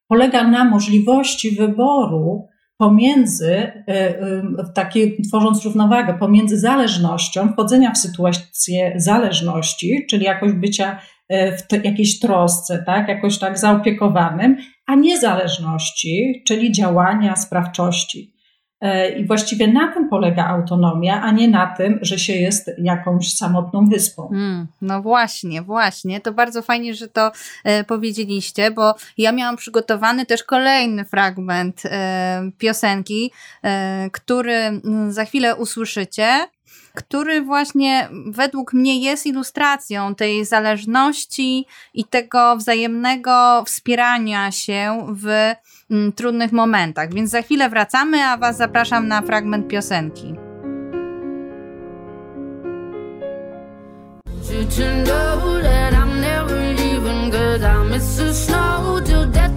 polega 0.08 0.48
na 0.48 0.64
możliwości 0.64 1.50
wyboru 1.50 2.48
pomiędzy, 2.78 3.52
e, 3.52 3.82
e, 3.88 4.42
takiej, 4.74 5.22
tworząc 5.22 5.64
równowagę 5.64 6.18
pomiędzy 6.18 6.58
zależnością, 6.58 7.48
wchodzenia 7.52 7.92
w 7.92 7.98
sytuację 7.98 8.92
zależności, 8.96 10.06
czyli 10.10 10.24
jakoś 10.24 10.52
bycia 10.52 10.98
e, 11.28 11.56
w 11.56 11.66
te, 11.66 11.76
jakiejś 11.76 12.18
trosce, 12.18 12.82
tak, 12.86 13.08
jakoś 13.08 13.38
tak 13.38 13.58
zaopiekowanym, 13.58 14.56
a 14.86 14.94
niezależności, 14.94 16.42
czyli 16.46 16.72
działania, 16.72 17.36
sprawczości. 17.36 18.37
E, 18.80 19.18
I 19.18 19.26
właściwie 19.26 19.72
na 19.72 19.92
tym 19.92 20.08
polega 20.08 20.46
autonomia, 20.46 21.22
a 21.22 21.30
nie 21.32 21.48
na 21.48 21.66
tym, 21.66 21.98
że 22.02 22.18
się 22.18 22.32
jest 22.32 22.70
jakąś 22.78 23.34
samotną 23.34 23.88
wyspą. 23.88 24.28
Mm, 24.32 24.66
no 24.80 25.02
właśnie, 25.02 25.62
właśnie. 25.62 26.20
To 26.20 26.32
bardzo 26.32 26.62
fajnie, 26.62 26.94
że 26.94 27.08
to 27.08 27.32
e, 27.64 27.84
powiedzieliście, 27.84 28.70
bo 28.70 28.94
ja 29.18 29.32
miałam 29.32 29.56
przygotowany 29.56 30.26
też 30.26 30.42
kolejny 30.42 31.04
fragment 31.04 31.82
e, 31.84 32.50
piosenki, 32.58 33.30
e, 33.64 34.10
który 34.12 34.54
mm, 34.54 35.12
za 35.12 35.24
chwilę 35.24 35.56
usłyszycie 35.56 36.48
który 36.94 37.42
właśnie 37.42 38.08
według 38.26 38.72
mnie 38.72 39.00
jest 39.00 39.26
ilustracją 39.26 40.14
tej 40.14 40.44
zależności 40.44 41.66
i 41.94 42.04
tego 42.04 42.56
wzajemnego 42.56 43.64
wspierania 43.66 44.52
się 44.52 45.06
w 45.12 45.54
mm, 45.90 46.12
trudnych 46.12 46.52
momentach. 46.52 47.14
Więc 47.14 47.30
za 47.30 47.42
chwilę 47.42 47.68
wracamy, 47.68 48.24
a 48.24 48.36
Was 48.36 48.56
zapraszam 48.56 49.08
na 49.08 49.22
fragment 49.22 49.68
piosenki. 49.68 50.34
snow 58.34 59.00
till 59.04 59.26
death 59.26 59.47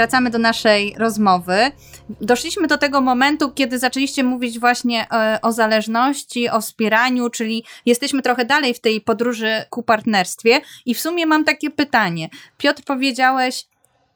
wracamy 0.00 0.30
do 0.30 0.38
naszej 0.38 0.94
rozmowy. 0.98 1.56
Doszliśmy 2.20 2.66
do 2.66 2.78
tego 2.78 3.00
momentu, 3.00 3.50
kiedy 3.50 3.78
zaczęliście 3.78 4.24
mówić 4.24 4.58
właśnie 4.58 5.06
e, 5.12 5.38
o 5.42 5.52
zależności, 5.52 6.48
o 6.48 6.60
wspieraniu, 6.60 7.30
czyli 7.30 7.64
jesteśmy 7.86 8.22
trochę 8.22 8.44
dalej 8.44 8.74
w 8.74 8.80
tej 8.80 9.00
podróży 9.00 9.64
ku 9.70 9.82
partnerstwie. 9.82 10.60
I 10.86 10.94
w 10.94 11.00
sumie 11.00 11.26
mam 11.26 11.44
takie 11.44 11.70
pytanie. 11.70 12.28
Piotr, 12.58 12.82
powiedziałeś, 12.86 13.66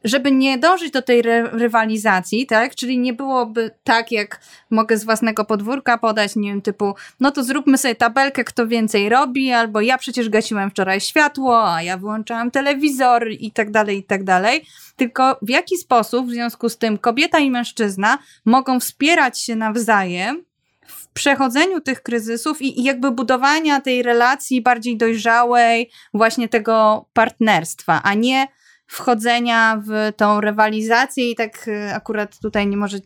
żeby 0.05 0.33
nie 0.33 0.59
dążyć 0.59 0.91
do 0.91 1.03
tej 1.03 1.23
rywalizacji, 1.53 2.47
tak? 2.47 2.75
Czyli 2.75 2.99
nie 2.99 3.13
byłoby 3.13 3.71
tak, 3.85 4.13
jak 4.13 4.41
mogę 4.71 4.97
z 4.97 5.05
własnego 5.05 5.45
podwórka 5.45 5.99
podać, 5.99 6.37
nie 6.37 6.49
wiem, 6.49 6.63
typu, 6.63 6.95
no 7.21 7.31
to 7.31 7.45
zróbmy 7.45 7.79
sobie 7.79 7.95
tabelkę, 7.95 8.45
kto 8.45 8.67
więcej 8.67 9.09
robi, 9.09 9.53
albo 9.53 9.81
ja 9.81 9.99
przecież 9.99 10.29
gasiłem 10.29 10.71
wczoraj 10.71 11.01
światło, 11.01 11.73
a 11.75 11.83
ja 11.83 11.97
wyłączałam 11.97 12.51
telewizor 12.51 13.29
i 13.31 13.51
tak 13.51 13.71
dalej, 13.71 13.99
i 13.99 14.03
tak 14.03 14.25
dalej. 14.25 14.67
Tylko 14.97 15.39
w 15.43 15.49
jaki 15.49 15.77
sposób 15.77 16.27
w 16.27 16.31
związku 16.31 16.69
z 16.69 16.79
tym 16.79 16.99
kobieta 16.99 17.39
i 17.39 17.51
mężczyzna 17.51 18.19
mogą 18.45 18.81
wspierać 18.81 19.41
się 19.41 19.57
nawzajem 19.57 20.45
w 20.87 21.09
przechodzeniu 21.09 21.81
tych 21.81 22.03
kryzysów 22.03 22.63
i, 22.63 22.81
i 22.81 22.85
jakby 22.85 23.11
budowania 23.11 23.81
tej 23.81 24.03
relacji 24.03 24.63
bardziej 24.63 24.97
dojrzałej, 24.97 25.91
właśnie 26.15 26.49
tego 26.49 27.07
partnerstwa, 27.13 28.01
a 28.03 28.15
nie 28.15 28.49
wchodzenia 28.87 29.83
w 29.87 30.13
tą 30.17 30.41
rywalizację 30.41 31.31
i 31.31 31.35
tak 31.35 31.69
y, 31.69 31.95
akurat 31.95 32.39
tutaj 32.39 32.67
nie 32.67 32.77
może, 32.77 32.99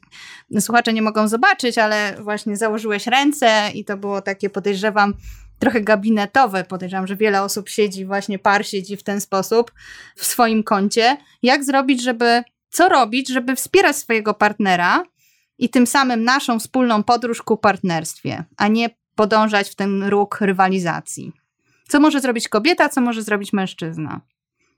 słuchacze 0.60 0.92
nie 0.92 1.02
mogą 1.02 1.28
zobaczyć, 1.28 1.78
ale 1.78 2.16
właśnie 2.20 2.56
założyłeś 2.56 3.06
ręce 3.06 3.70
i 3.74 3.84
to 3.84 3.96
było 3.96 4.22
takie, 4.22 4.50
podejrzewam, 4.50 5.14
trochę 5.58 5.80
gabinetowe. 5.80 6.64
Podejrzewam, 6.64 7.06
że 7.06 7.16
wiele 7.16 7.42
osób 7.42 7.68
siedzi, 7.68 8.06
właśnie 8.06 8.38
par 8.38 8.66
siedzi 8.66 8.96
w 8.96 9.02
ten 9.02 9.20
sposób 9.20 9.72
w 10.16 10.24
swoim 10.24 10.62
kącie. 10.62 11.16
Jak 11.42 11.64
zrobić, 11.64 12.02
żeby, 12.02 12.42
co 12.70 12.88
robić, 12.88 13.28
żeby 13.28 13.56
wspierać 13.56 13.96
swojego 13.96 14.34
partnera 14.34 15.02
i 15.58 15.68
tym 15.68 15.86
samym 15.86 16.24
naszą 16.24 16.58
wspólną 16.58 17.02
podróż 17.02 17.42
ku 17.42 17.56
partnerstwie, 17.56 18.44
a 18.56 18.68
nie 18.68 18.90
podążać 19.14 19.70
w 19.70 19.74
ten 19.74 20.04
róg 20.04 20.40
rywalizacji. 20.40 21.32
Co 21.88 22.00
może 22.00 22.20
zrobić 22.20 22.48
kobieta, 22.48 22.88
co 22.88 23.00
może 23.00 23.22
zrobić 23.22 23.52
mężczyzna? 23.52 24.20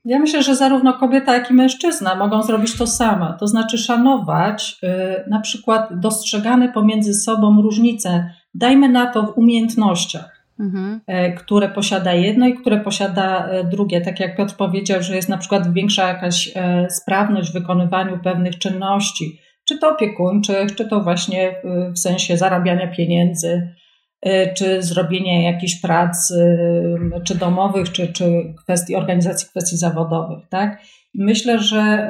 Ja 0.05 0.19
myślę, 0.19 0.43
że 0.43 0.55
zarówno 0.55 0.93
kobieta, 0.93 1.33
jak 1.33 1.51
i 1.51 1.53
mężczyzna 1.53 2.15
mogą 2.15 2.43
zrobić 2.43 2.77
to 2.77 2.87
samo, 2.87 3.33
to 3.39 3.47
znaczy 3.47 3.77
szanować 3.77 4.77
y, 4.83 5.29
na 5.29 5.39
przykład 5.39 5.99
dostrzegane 5.99 6.69
pomiędzy 6.69 7.13
sobą 7.13 7.61
różnice, 7.61 8.33
dajmy 8.53 8.89
na 8.89 9.07
to 9.07 9.23
w 9.23 9.37
umiejętnościach, 9.37 10.45
mhm. 10.59 11.01
Y, 11.09 11.33
które 11.33 11.69
posiada 11.69 12.13
jedno 12.13 12.47
i 12.47 12.53
które 12.53 12.79
posiada 12.79 13.49
y, 13.53 13.63
drugie. 13.63 14.01
Tak 14.01 14.19
jak 14.19 14.37
Piotr 14.37 14.55
powiedział, 14.55 15.03
że 15.03 15.15
jest 15.15 15.29
na 15.29 15.37
przykład 15.37 15.73
większa 15.73 16.07
jakaś 16.07 16.53
sprawność 16.89 17.49
w 17.49 17.53
wykonywaniu 17.53 18.19
pewnych 18.23 18.57
czynności, 18.57 19.39
czy 19.67 19.77
to 19.77 19.89
opiekuńczych, 19.89 20.75
czy 20.75 20.85
to 20.85 21.01
właśnie 21.01 21.55
w 21.95 21.99
sensie 21.99 22.37
zarabiania 22.37 22.87
pieniędzy, 22.87 23.75
czy 24.57 24.81
zrobienie 24.83 25.51
jakichś 25.51 25.81
prac, 25.81 26.33
czy 27.23 27.37
domowych, 27.37 27.91
czy, 27.91 28.13
czy 28.13 28.53
kwestii 28.63 28.95
organizacji 28.95 29.47
kwestii 29.49 29.77
zawodowych. 29.77 30.49
Tak? 30.49 30.81
Myślę, 31.15 31.59
że 31.59 32.09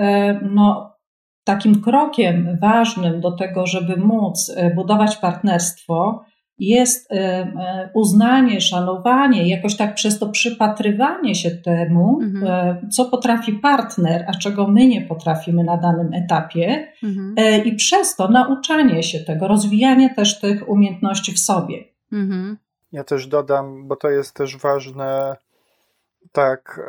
no, 0.51 0.95
takim 1.43 1.81
krokiem 1.81 2.57
ważnym 2.61 3.21
do 3.21 3.31
tego, 3.31 3.67
żeby 3.67 3.97
móc 3.97 4.55
budować 4.75 5.17
partnerstwo, 5.17 6.25
jest 6.59 7.09
uznanie, 7.93 8.61
szanowanie, 8.61 9.49
jakoś 9.49 9.77
tak 9.77 9.95
przez 9.95 10.19
to 10.19 10.29
przypatrywanie 10.29 11.35
się 11.35 11.51
temu, 11.51 12.19
mhm. 12.21 12.89
Co 12.89 13.05
potrafi 13.05 13.53
partner, 13.53 14.25
a 14.27 14.31
czego 14.33 14.67
my 14.67 14.87
nie 14.87 15.01
potrafimy 15.01 15.63
na 15.63 15.77
danym 15.77 16.13
etapie, 16.13 16.87
mhm. 17.03 17.35
i 17.65 17.75
przez 17.75 18.15
to 18.15 18.27
nauczanie 18.27 19.03
się 19.03 19.19
tego, 19.19 19.47
rozwijanie 19.47 20.09
też 20.09 20.39
tych 20.39 20.69
umiejętności 20.69 21.31
w 21.31 21.39
sobie. 21.39 21.90
Mhm. 22.11 22.57
Ja 22.91 23.03
też 23.03 23.27
dodam, 23.27 23.87
bo 23.87 23.95
to 23.95 24.09
jest 24.09 24.33
też 24.33 24.57
ważne, 24.57 25.37
tak, 26.31 26.81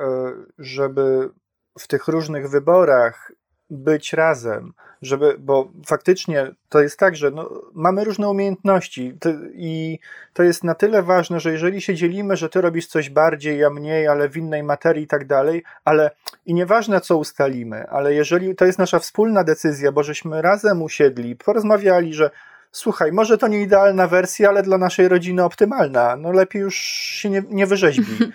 żeby 0.59 1.31
w 1.79 1.87
tych 1.87 2.09
różnych 2.09 2.51
wyborach 2.51 3.33
być 3.71 4.13
razem, 4.13 4.73
żeby, 5.03 5.37
bo 5.39 5.69
faktycznie 5.87 6.51
to 6.69 6.81
jest 6.83 6.99
tak, 6.99 7.17
że 7.17 7.31
no, 7.31 7.51
mamy 7.75 8.05
różne 8.05 8.29
umiejętności 8.29 9.19
i 9.55 9.99
to 10.33 10.43
jest 10.43 10.65
na 10.65 10.75
tyle 10.75 11.03
ważne, 11.03 11.41
że 11.41 11.53
jeżeli 11.53 11.81
się 11.81 11.95
dzielimy, 11.95 12.37
że 12.37 12.49
ty 12.49 12.61
robisz 12.61 12.87
coś 12.87 13.11
bardziej, 13.11 13.59
ja 13.59 13.71
mniej, 13.71 14.09
ale 14.09 14.29
w 14.29 14.37
innej 14.37 14.63
materii 14.63 15.05
i 15.05 15.07
tak 15.07 15.27
dalej, 15.27 15.63
ale 15.85 16.11
i 16.47 16.55
nieważne 16.55 17.01
co 17.01 17.17
ustalimy, 17.17 17.89
ale 17.89 18.15
jeżeli 18.15 18.55
to 18.55 18.65
jest 18.65 18.79
nasza 18.79 18.99
wspólna 18.99 19.45
decyzja, 19.45 19.93
bo 19.93 20.03
żeśmy 20.03 20.43
razem 20.43 20.83
usiedli, 20.83 21.37
porozmawiali, 21.37 22.15
że 22.15 22.31
słuchaj, 22.73 23.13
może 23.13 23.39
to 23.39 23.49
nie 23.49 23.63
idealna 23.63 24.09
wersja, 24.09 24.49
ale 24.49 24.63
dla 24.63 24.79
naszej 24.79 25.09
rodziny 25.09 25.45
optymalna, 25.45 26.17
no 26.17 26.33
lepiej 26.33 26.63
już 26.63 26.77
się 26.77 27.31
nie, 27.31 27.43
nie 27.51 27.67
wyrzeźbi 27.67 28.33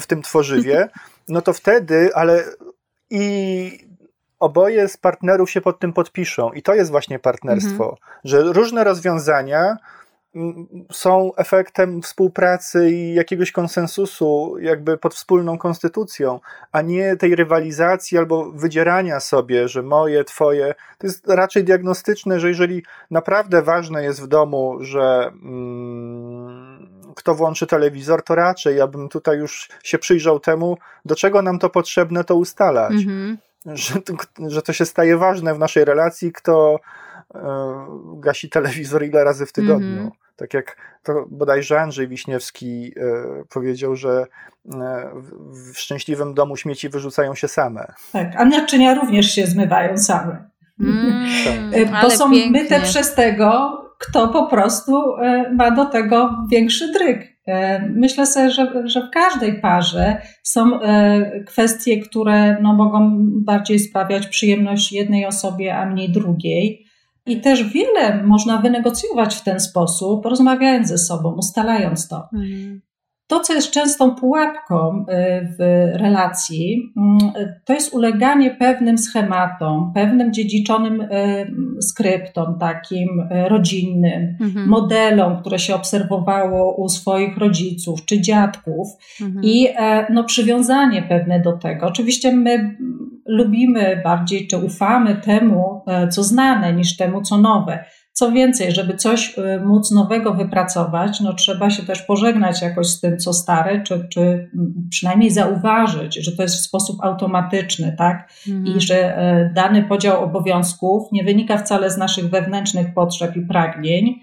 w 0.00 0.06
tym 0.06 0.22
tworzywie, 0.22 0.88
no 1.28 1.42
to 1.42 1.52
wtedy, 1.52 2.10
ale 2.14 2.44
i 3.10 3.88
oboje 4.38 4.88
z 4.88 4.96
partnerów 4.96 5.50
się 5.50 5.60
pod 5.60 5.78
tym 5.78 5.92
podpiszą. 5.92 6.52
I 6.52 6.62
to 6.62 6.74
jest 6.74 6.90
właśnie 6.90 7.18
partnerstwo, 7.18 7.84
mhm. 7.84 7.96
że 8.24 8.42
różne 8.42 8.84
rozwiązania 8.84 9.76
są 10.92 11.34
efektem 11.36 12.02
współpracy 12.02 12.90
i 12.90 13.14
jakiegoś 13.14 13.52
konsensusu, 13.52 14.56
jakby 14.60 14.98
pod 14.98 15.14
wspólną 15.14 15.58
konstytucją, 15.58 16.40
a 16.72 16.82
nie 16.82 17.16
tej 17.16 17.36
rywalizacji 17.36 18.18
albo 18.18 18.52
wydzierania 18.52 19.20
sobie, 19.20 19.68
że 19.68 19.82
moje, 19.82 20.24
twoje. 20.24 20.74
To 20.98 21.06
jest 21.06 21.28
raczej 21.28 21.64
diagnostyczne, 21.64 22.40
że 22.40 22.48
jeżeli 22.48 22.82
naprawdę 23.10 23.62
ważne 23.62 24.04
jest 24.04 24.22
w 24.22 24.26
domu, 24.26 24.76
że. 24.80 25.30
Mm, 25.42 26.98
kto 27.16 27.34
włączy 27.34 27.66
telewizor, 27.66 28.22
to 28.22 28.34
raczej 28.34 28.76
ja 28.76 28.86
bym 28.86 29.08
tutaj 29.08 29.38
już 29.38 29.68
się 29.84 29.98
przyjrzał 29.98 30.40
temu, 30.40 30.78
do 31.04 31.16
czego 31.16 31.42
nam 31.42 31.58
to 31.58 31.70
potrzebne, 31.70 32.24
to 32.24 32.34
ustalać. 32.34 32.92
Mhm 32.92 33.38
że, 33.66 33.94
że 34.48 34.62
to 34.62 34.72
się 34.72 34.84
staje 34.84 35.16
ważne 35.16 35.54
w 35.54 35.58
naszej 35.58 35.84
relacji, 35.84 36.32
kto 36.32 36.80
gasi 38.16 38.48
telewizor 38.48 39.04
ile 39.04 39.24
razy 39.24 39.46
w 39.46 39.52
tygodniu. 39.52 39.88
Mm 39.88 40.08
-hmm. 40.08 40.28
Tak 40.36 40.54
jak 40.54 40.76
to 41.02 41.26
bodajże 41.30 41.80
Andrzej 41.80 42.08
Wiśniewski 42.08 42.92
e, 42.96 43.44
powiedział, 43.48 43.96
że 43.96 44.26
e, 44.74 45.10
w, 45.72 45.78
szczęśliwym 45.78 46.34
domu 46.34 46.56
śmieci 46.56 46.88
wyrzucają 46.88 47.34
się 47.34 47.48
same. 47.48 47.86
Tak, 48.12 48.32
a 48.36 48.44
naczynia 48.44 48.94
również 48.94 49.26
się 49.26 49.46
zmywają 49.46 49.98
same. 49.98 50.50
Mm. 50.80 51.26
Bo 52.02 52.10
są 52.10 52.30
pięknie. 52.30 52.62
myte 52.62 52.80
przez 52.80 53.14
tego, 53.14 53.78
kto 53.98 54.28
po 54.28 54.46
prostu 54.46 55.16
e, 55.16 55.52
ma 55.52 55.70
do 55.70 55.84
tego 55.84 56.46
większy 56.50 56.92
dryg. 56.92 57.38
E, 57.46 57.82
myślę 57.88 58.26
sobie, 58.26 58.50
że, 58.50 58.88
że 58.88 59.00
w 59.00 59.10
każdej 59.10 59.60
parze 59.60 60.22
są 60.42 60.80
e, 60.80 61.44
kwestie, 61.46 62.00
które 62.00 62.60
no, 62.62 62.74
mogą 62.74 63.10
bardziej 63.20 63.78
sprawiać 63.78 64.26
przyjemność 64.26 64.92
jednej 64.92 65.26
osobie, 65.26 65.76
a 65.76 65.86
mniej 65.86 66.12
drugiej. 66.12 66.87
I 67.28 67.40
też 67.40 67.64
wiele 67.64 68.22
można 68.24 68.58
wynegocjować 68.58 69.34
w 69.34 69.42
ten 69.42 69.60
sposób, 69.60 70.26
rozmawiając 70.26 70.88
ze 70.88 70.98
sobą, 70.98 71.34
ustalając 71.34 72.08
to. 72.08 72.28
Mhm. 72.34 72.80
To, 73.28 73.40
co 73.40 73.54
jest 73.54 73.70
częstą 73.70 74.14
pułapką 74.14 75.00
y, 75.00 75.04
w 75.58 75.90
relacji, 75.94 76.92
mm, 76.96 77.18
to 77.64 77.72
jest 77.72 77.94
uleganie 77.94 78.50
pewnym 78.50 78.98
schematom, 78.98 79.92
pewnym 79.94 80.32
dziedziczonym 80.32 81.00
y, 81.00 81.06
skryptom, 81.80 82.58
takim 82.58 83.20
y, 83.20 83.48
rodzinnym, 83.48 84.36
mhm. 84.40 84.68
modelom, 84.68 85.40
które 85.40 85.58
się 85.58 85.74
obserwowało 85.74 86.76
u 86.76 86.88
swoich 86.88 87.36
rodziców 87.36 88.04
czy 88.04 88.20
dziadków 88.20 88.88
mhm. 89.20 89.44
i 89.44 89.68
e, 89.76 90.12
no, 90.12 90.24
przywiązanie 90.24 91.02
pewne 91.02 91.40
do 91.40 91.52
tego. 91.52 91.86
Oczywiście 91.86 92.32
my 92.32 92.76
lubimy 93.28 94.00
bardziej 94.04 94.46
czy 94.46 94.56
ufamy 94.56 95.16
temu, 95.16 95.82
e, 95.86 96.08
co 96.08 96.22
znane, 96.22 96.72
niż 96.72 96.96
temu, 96.96 97.22
co 97.22 97.38
nowe. 97.38 97.84
Co 98.18 98.32
więcej, 98.32 98.72
żeby 98.72 98.96
coś 98.96 99.38
y, 99.38 99.60
móc 99.64 99.90
nowego 99.90 100.34
wypracować, 100.34 101.20
no 101.20 101.34
trzeba 101.34 101.70
się 101.70 101.82
też 101.82 102.02
pożegnać 102.02 102.62
jakoś 102.62 102.86
z 102.86 103.00
tym, 103.00 103.18
co 103.18 103.32
stare, 103.32 103.82
czy, 103.82 104.08
czy 104.12 104.50
przynajmniej 104.90 105.30
zauważyć, 105.30 106.24
że 106.24 106.36
to 106.36 106.42
jest 106.42 106.56
w 106.56 106.60
sposób 106.60 106.96
automatyczny, 107.02 107.94
tak? 107.98 108.32
Mhm. 108.48 108.76
I 108.76 108.80
że 108.80 109.16
e, 109.16 109.50
dany 109.54 109.82
podział 109.82 110.24
obowiązków 110.24 111.02
nie 111.12 111.24
wynika 111.24 111.56
wcale 111.56 111.90
z 111.90 111.98
naszych 111.98 112.30
wewnętrznych 112.30 112.94
potrzeb 112.94 113.36
i 113.36 113.46
pragnień, 113.46 114.14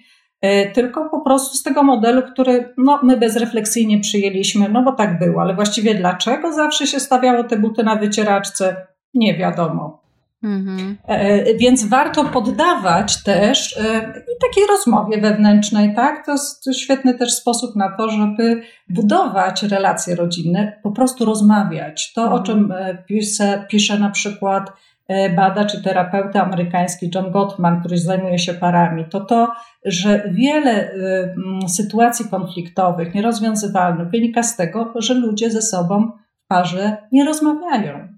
e, 0.42 0.72
tylko 0.72 1.10
po 1.10 1.22
prostu 1.22 1.58
z 1.58 1.64
tego 1.64 1.84
modelu, 1.84 2.22
który 2.22 2.74
no, 2.78 3.00
my 3.04 3.18
bezrefleksyjnie 3.18 4.00
przyjęliśmy, 4.00 4.70
no 4.70 4.84
bo 4.84 4.92
tak 4.92 5.20
było, 5.20 5.42
ale 5.42 5.56
właściwie 5.56 5.96
dlaczego 5.96 6.54
zawsze 6.54 6.88
się 6.88 7.00
stawiało 7.00 7.44
te 7.44 7.60
buty 7.60 7.84
na 7.84 7.96
wycieraczce, 7.96 8.95
nie 9.16 9.38
wiadomo. 9.38 10.06
Mhm. 10.46 10.98
E, 11.08 11.54
więc 11.54 11.86
warto 11.86 12.26
poddawać 12.26 13.24
też 13.24 13.78
e, 13.78 14.02
takiej 14.42 14.68
rozmowie 14.70 15.22
wewnętrznej, 15.22 15.96
tak? 15.96 16.26
To 16.26 16.32
jest 16.32 16.70
świetny 16.74 17.14
też 17.14 17.34
sposób 17.34 17.76
na 17.76 17.98
to, 17.98 18.10
żeby 18.10 18.62
budować 18.90 19.64
relacje 19.64 20.16
rodzinne, 20.16 20.80
po 20.84 20.92
prostu 20.92 21.26
rozmawiać. 21.26 22.14
To, 22.14 22.22
mhm. 22.22 22.42
o 22.42 22.46
czym 22.46 22.72
e, 22.72 23.04
pisze, 23.08 23.66
pisze 23.70 24.00
na 24.00 24.10
przykład 24.10 24.72
badacz 25.36 25.76
i 25.76 25.84
terapeuta 25.84 26.44
amerykański 26.44 27.12
John 27.16 27.32
Gottman, 27.32 27.80
który 27.80 27.98
zajmuje 27.98 28.40
się 28.40 28.54
parami, 28.54 29.06
to 29.10 29.20
to, 29.20 29.52
że 29.86 30.30
wiele 30.32 30.92
sytuacji 31.68 32.30
konfliktowych, 32.30 33.14
nierozwiązywalnych 33.14 34.10
wynika 34.10 34.44
z 34.44 34.56
tego, 34.56 34.94
że 34.96 35.14
ludzie 35.14 35.52
ze 35.52 35.62
sobą 35.62 36.12
w 36.46 36.48
parze 36.48 36.98
nie 37.12 37.26
rozmawiają 37.26 38.15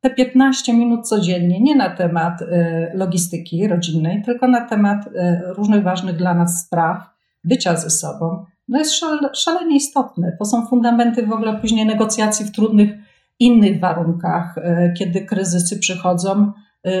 te 0.00 0.10
15 0.10 0.72
minut 0.72 1.08
codziennie 1.08 1.60
nie 1.60 1.76
na 1.76 1.90
temat 1.90 2.42
y, 2.42 2.46
logistyki 2.94 3.68
rodzinnej, 3.68 4.22
tylko 4.22 4.48
na 4.48 4.60
temat 4.60 5.06
y, 5.06 5.10
różnych 5.56 5.82
ważnych 5.82 6.16
dla 6.16 6.34
nas 6.34 6.64
spraw, 6.66 6.98
bycia 7.44 7.76
ze 7.76 7.90
sobą, 7.90 8.44
no 8.68 8.78
jest 8.78 8.94
szalenie 9.34 9.76
istotne. 9.76 10.36
To 10.38 10.44
są 10.44 10.66
fundamenty 10.66 11.26
w 11.26 11.32
ogóle 11.32 11.60
później 11.60 11.86
negocjacji 11.86 12.46
w 12.46 12.52
trudnych 12.52 12.90
innych 13.38 13.80
warunkach, 13.80 14.58
y, 14.58 14.92
kiedy 14.98 15.24
kryzysy 15.24 15.78
przychodzą, 15.78 16.52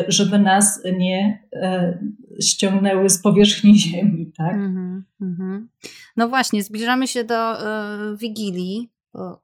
żeby 0.08 0.38
nas 0.38 0.82
nie 0.98 1.48
ściągnęły 2.42 3.10
z 3.10 3.22
powierzchni 3.22 3.78
ziemi. 3.88 4.32
Tak? 4.36 4.54
Mm 4.54 5.04
-hmm. 5.20 5.66
No 6.16 6.28
właśnie, 6.28 6.62
zbliżamy 6.62 7.08
się 7.08 7.24
do 7.24 7.56
Wigilii. 8.16 8.90
E, 9.14 9.36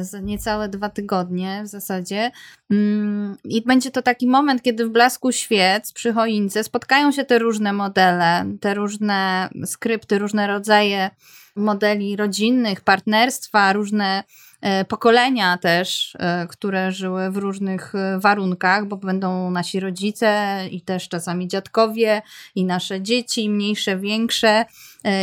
za 0.00 0.20
niecałe 0.20 0.68
dwa 0.68 0.88
tygodnie 0.88 1.62
w 1.64 1.66
zasadzie. 1.66 2.30
Mm, 2.70 3.36
I 3.44 3.62
będzie 3.62 3.90
to 3.90 4.02
taki 4.02 4.26
moment, 4.26 4.62
kiedy 4.62 4.86
w 4.86 4.90
blasku 4.90 5.32
świec 5.32 5.92
przy 5.92 6.12
choince 6.12 6.64
spotkają 6.64 7.12
się 7.12 7.24
te 7.24 7.38
różne 7.38 7.72
modele, 7.72 8.44
te 8.60 8.74
różne 8.74 9.48
skrypty, 9.66 10.18
różne 10.18 10.46
rodzaje 10.46 11.10
modeli 11.56 12.16
rodzinnych, 12.16 12.80
partnerstwa, 12.80 13.72
różne 13.72 14.24
E, 14.24 14.47
pokolenia 14.88 15.58
też, 15.58 16.16
e, 16.18 16.46
które 16.46 16.92
żyły 16.92 17.30
w 17.30 17.36
różnych 17.36 17.94
e, 17.94 18.18
warunkach, 18.18 18.86
bo 18.86 18.96
będą 18.96 19.50
nasi 19.50 19.80
rodzice 19.80 20.60
i 20.70 20.80
też 20.80 21.08
czasami 21.08 21.48
dziadkowie 21.48 22.22
i 22.54 22.64
nasze 22.64 23.02
dzieci, 23.02 23.50
mniejsze, 23.50 23.96
większe 23.96 24.64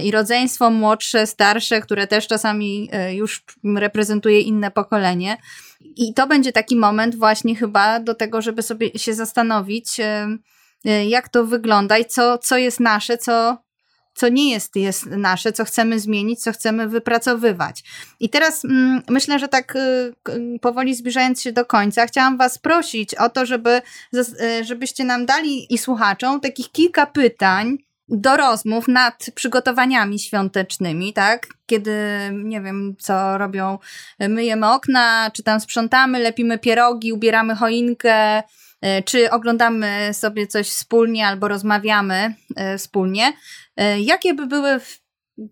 i 0.03 0.11
rodzeństwo 0.11 0.69
młodsze, 0.69 1.27
starsze, 1.27 1.81
które 1.81 2.07
też 2.07 2.27
czasami 2.27 2.89
już 3.11 3.43
reprezentuje 3.63 4.41
inne 4.41 4.71
pokolenie. 4.71 5.37
I 5.81 6.13
to 6.13 6.27
będzie 6.27 6.51
taki 6.51 6.75
moment 6.75 7.15
właśnie 7.15 7.55
chyba 7.55 7.99
do 7.99 8.15
tego, 8.15 8.41
żeby 8.41 8.61
sobie 8.61 8.99
się 8.99 9.13
zastanowić, 9.13 9.97
jak 11.07 11.29
to 11.29 11.45
wygląda 11.45 11.97
i 11.97 12.05
co, 12.05 12.37
co 12.37 12.57
jest 12.57 12.79
nasze, 12.79 13.17
co, 13.17 13.57
co 14.15 14.29
nie 14.29 14.51
jest, 14.51 14.75
jest 14.75 15.05
nasze, 15.05 15.53
co 15.53 15.65
chcemy 15.65 15.99
zmienić, 15.99 16.43
co 16.43 16.51
chcemy 16.51 16.87
wypracowywać. 16.87 17.83
I 18.19 18.29
teraz 18.29 18.65
mm, 18.65 19.01
myślę, 19.09 19.39
że 19.39 19.47
tak 19.47 19.75
y, 19.75 20.59
powoli 20.61 20.95
zbliżając 20.95 21.41
się 21.41 21.51
do 21.51 21.65
końca, 21.65 22.05
chciałam 22.05 22.37
Was 22.37 22.57
prosić 22.57 23.15
o 23.15 23.29
to, 23.29 23.45
żeby, 23.45 23.81
y, 24.13 24.63
żebyście 24.63 25.03
nam 25.03 25.25
dali 25.25 25.73
i 25.73 25.77
słuchaczom 25.77 26.39
takich 26.39 26.71
kilka 26.71 27.05
pytań, 27.05 27.77
do 28.07 28.37
rozmów 28.37 28.87
nad 28.87 29.25
przygotowaniami 29.35 30.19
świątecznymi, 30.19 31.13
tak? 31.13 31.47
Kiedy, 31.65 31.91
nie 32.33 32.61
wiem, 32.61 32.95
co 32.99 33.37
robią, 33.37 33.77
myjemy 34.19 34.71
okna, 34.71 35.31
czy 35.33 35.43
tam 35.43 35.59
sprzątamy, 35.59 36.19
lepimy 36.19 36.59
pierogi, 36.59 37.13
ubieramy 37.13 37.55
choinkę, 37.55 38.43
czy 39.05 39.31
oglądamy 39.31 40.13
sobie 40.13 40.47
coś 40.47 40.69
wspólnie 40.69 41.27
albo 41.27 41.47
rozmawiamy 41.47 42.35
e, 42.55 42.77
wspólnie. 42.77 43.33
E, 43.77 43.99
jakie 43.99 44.33
by 44.33 44.47
były 44.47 44.79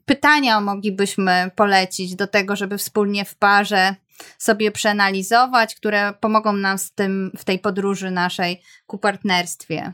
pytania 0.06 0.62
moglibyśmy 0.62 1.52
polecić 1.56 2.16
do 2.16 2.28
tego, 2.28 2.56
żeby 2.56 2.78
wspólnie 2.78 3.26
w 3.26 3.36
parze 3.36 3.96
sobie 4.38 4.72
przeanalizować, 4.72 5.76
które 5.76 6.14
pomogą 6.20 6.54
nam 6.54 6.78
z 6.78 6.92
tym 6.92 7.32
w 7.38 7.46
tej 7.46 7.60
podróży 7.60 8.12
naszej 8.12 8.62
ku 8.88 8.98
partnerstwie? 8.98 9.92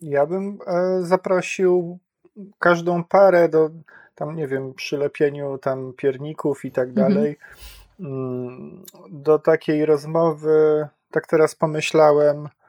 Ja 0.00 0.26
bym 0.26 0.58
e, 0.66 1.02
zaprosił 1.02 1.98
każdą 2.58 3.04
parę 3.04 3.48
do 3.48 3.70
tam, 4.14 4.36
nie 4.36 4.48
wiem, 4.48 4.74
przylepieniu 4.74 5.58
tam 5.58 5.92
pierników 5.96 6.64
i 6.64 6.70
tak 6.70 6.88
mhm. 6.88 7.14
dalej, 7.14 7.38
mm, 8.00 8.84
do 9.10 9.38
takiej 9.38 9.86
rozmowy, 9.86 10.88
tak 11.10 11.26
teraz 11.26 11.54
pomyślałem, 11.54 12.46
e, 12.46 12.59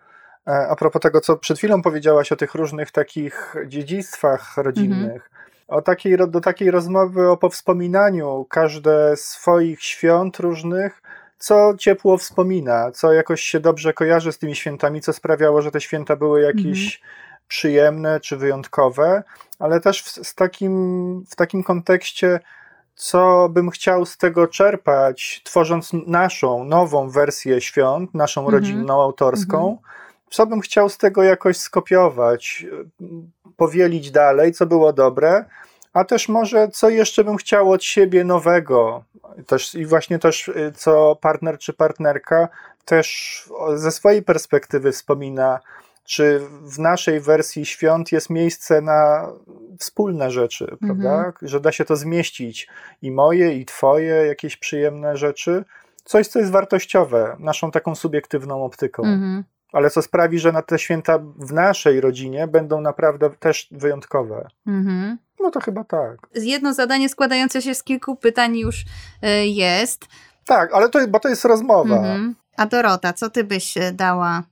a 0.46 0.76
propos 0.76 1.02
tego, 1.02 1.22
co 1.22 1.38
przed 1.38 1.58
chwilą 1.58 1.82
powiedziałaś 1.82 2.32
o 2.32 2.36
tych 2.36 2.56
różnych 2.56 2.92
takich 2.92 3.56
dziedzictwach 3.68 4.58
rodzinnych, 4.58 5.12
mhm. 5.12 5.22
o 5.68 5.82
takiej, 5.82 6.18
do 6.28 6.42
takiej 6.42 6.72
rozmowy 6.72 7.30
o 7.30 7.38
powspominaniu 7.38 8.46
każde 8.50 9.18
swoich 9.18 9.84
świąt 9.84 10.38
różnych, 10.38 11.02
co 11.38 11.74
ciepło 11.78 12.18
wspomina, 12.18 12.92
co 12.92 13.14
jakoś 13.14 13.42
się 13.42 13.60
dobrze 13.60 13.94
kojarzy 13.94 14.32
z 14.32 14.38
tymi 14.38 14.56
świętami, 14.56 15.02
co 15.02 15.14
sprawiało, 15.14 15.62
że 15.62 15.72
te 15.72 15.82
święta 15.82 16.16
były 16.16 16.42
jakieś 16.42 16.96
mhm. 16.96 17.12
przyjemne 17.48 18.20
czy 18.20 18.38
wyjątkowe, 18.38 19.24
ale 19.60 19.80
też 19.80 20.04
w, 20.04 20.10
z 20.10 20.36
takim, 20.36 21.26
w 21.30 21.36
takim 21.36 21.64
kontekście, 21.64 22.40
co 22.96 23.50
bym 23.50 23.70
chciał 23.70 24.06
z 24.06 24.18
tego 24.18 24.48
czerpać, 24.48 25.42
tworząc 25.44 25.92
naszą 26.08 26.64
nową 26.64 27.10
wersję 27.10 27.62
świąt, 27.62 28.14
naszą 28.14 28.42
mhm. 28.42 28.56
rodzinną, 28.56 29.02
autorską. 29.02 29.58
Mhm. 29.58 29.92
Co 30.32 30.46
bym 30.46 30.62
chciał 30.62 30.90
z 30.90 30.98
tego 30.98 31.24
jakoś 31.24 31.58
skopiować, 31.58 32.66
powielić 33.58 34.12
dalej, 34.12 34.52
co 34.52 34.66
było 34.66 34.94
dobre, 34.94 35.46
a 35.94 36.04
też 36.04 36.30
może 36.30 36.68
co 36.68 36.90
jeszcze 36.90 37.24
bym 37.24 37.38
chciał 37.38 37.72
od 37.72 37.84
siebie 37.84 38.24
nowego, 38.24 39.04
też 39.48 39.76
i 39.76 39.86
właśnie 39.86 40.20
też 40.20 40.48
y, 40.48 40.74
co 40.76 41.16
partner 41.16 41.58
czy 41.58 41.74
partnerka 41.74 42.50
też 42.86 43.50
ze 43.76 43.92
swojej 43.92 44.24
perspektywy 44.24 44.92
wspomina, 44.92 45.60
czy 46.04 46.42
w 46.62 46.80
naszej 46.80 47.20
wersji 47.20 47.66
świąt 47.66 48.12
jest 48.12 48.30
miejsce 48.30 48.82
na 48.82 49.28
wspólne 49.80 50.32
rzeczy, 50.32 50.64
mhm. 50.72 50.80
prawda? 50.80 51.34
Że 51.42 51.60
da 51.60 51.72
się 51.72 51.86
to 51.86 51.96
zmieścić 51.96 52.68
i 53.02 53.12
moje, 53.12 53.54
i 53.54 53.66
twoje 53.66 54.16
jakieś 54.16 54.58
przyjemne 54.58 55.18
rzeczy. 55.18 55.66
Coś, 56.04 56.28
co 56.28 56.40
jest 56.40 56.52
wartościowe, 56.52 57.36
naszą 57.40 57.72
taką 57.72 57.96
subiektywną 57.96 58.66
optyką. 58.66 59.04
Mhm 59.04 59.44
ale 59.72 59.90
co 59.90 60.02
sprawi, 60.02 60.40
że 60.40 60.52
na 60.52 60.62
te 60.62 60.80
święta 60.80 61.20
w 61.38 61.54
naszej 61.54 62.02
rodzinie 62.02 62.48
będą 62.48 62.82
naprawdę 62.82 63.30
też 63.30 63.68
wyjątkowe. 63.72 64.48
Mhm. 64.68 65.18
No 65.40 65.52
to 65.52 65.60
chyba 65.60 65.84
tak. 65.84 66.18
Jedno 66.36 66.74
zadanie 66.74 67.10
składające 67.10 67.62
się 67.62 67.76
z 67.76 67.84
kilku 67.84 68.16
pytań 68.16 68.58
już 68.58 68.82
y, 68.82 69.48
jest. 69.48 70.06
Tak, 70.46 70.74
ale 70.74 70.90
to, 70.90 71.08
bo 71.08 71.20
to 71.20 71.30
jest 71.30 71.46
rozmowa. 71.46 71.96
Mhm. 71.96 72.36
A 72.58 72.66
Dorota, 72.66 73.14
co 73.14 73.30
ty 73.30 73.44
byś 73.44 73.78
e, 73.78 73.92
dała 73.92 74.44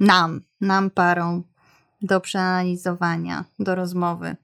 nam, 0.00 0.40
nam 0.60 0.90
parą 0.90 1.42
do 2.02 2.20
przeanalizowania, 2.20 3.44
do 3.58 3.74
rozmowy? 3.74 4.36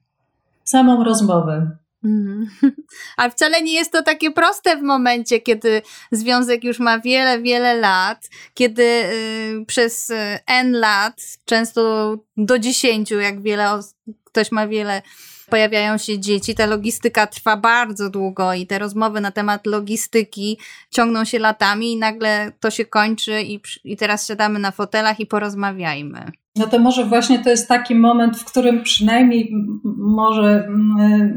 Samą 0.63 1.03
rozmowę. 1.03 1.77
Mhm. 2.03 2.49
Ale 3.17 3.31
wcale 3.31 3.61
nie 3.61 3.73
jest 3.73 3.91
to 3.91 4.03
takie 4.03 4.31
proste 4.31 4.77
w 4.77 4.81
momencie, 4.81 5.39
kiedy 5.39 5.81
związek 6.11 6.63
już 6.63 6.79
ma 6.79 6.99
wiele, 6.99 7.41
wiele 7.41 7.73
lat, 7.73 8.29
kiedy 8.53 8.83
y, 8.83 9.65
przez 9.67 10.09
y, 10.09 10.15
N 10.47 10.71
lat, 10.71 11.21
często 11.45 12.15
do 12.37 12.59
dziesięciu, 12.59 13.19
jak 13.19 13.41
wiele 13.41 13.79
ktoś 14.23 14.51
ma 14.51 14.67
wiele, 14.67 15.01
pojawiają 15.49 15.97
się 15.97 16.19
dzieci, 16.19 16.55
ta 16.55 16.65
logistyka 16.65 17.27
trwa 17.27 17.57
bardzo 17.57 18.09
długo 18.09 18.53
i 18.53 18.67
te 18.67 18.79
rozmowy 18.79 19.21
na 19.21 19.31
temat 19.31 19.65
logistyki 19.65 20.59
ciągną 20.91 21.25
się 21.25 21.39
latami 21.39 21.91
i 21.91 21.97
nagle 21.97 22.51
to 22.59 22.71
się 22.71 22.85
kończy 22.85 23.41
i, 23.41 23.61
i 23.83 23.97
teraz 23.97 24.27
siadamy 24.27 24.59
na 24.59 24.71
fotelach 24.71 25.19
i 25.19 25.25
porozmawiajmy. 25.25 26.31
No 26.59 26.67
to 26.67 26.79
może 26.79 27.05
właśnie 27.05 27.39
to 27.39 27.49
jest 27.49 27.67
taki 27.67 27.95
moment, 27.95 28.37
w 28.37 28.45
którym 28.45 28.83
przynajmniej 28.83 29.51
może 29.97 30.67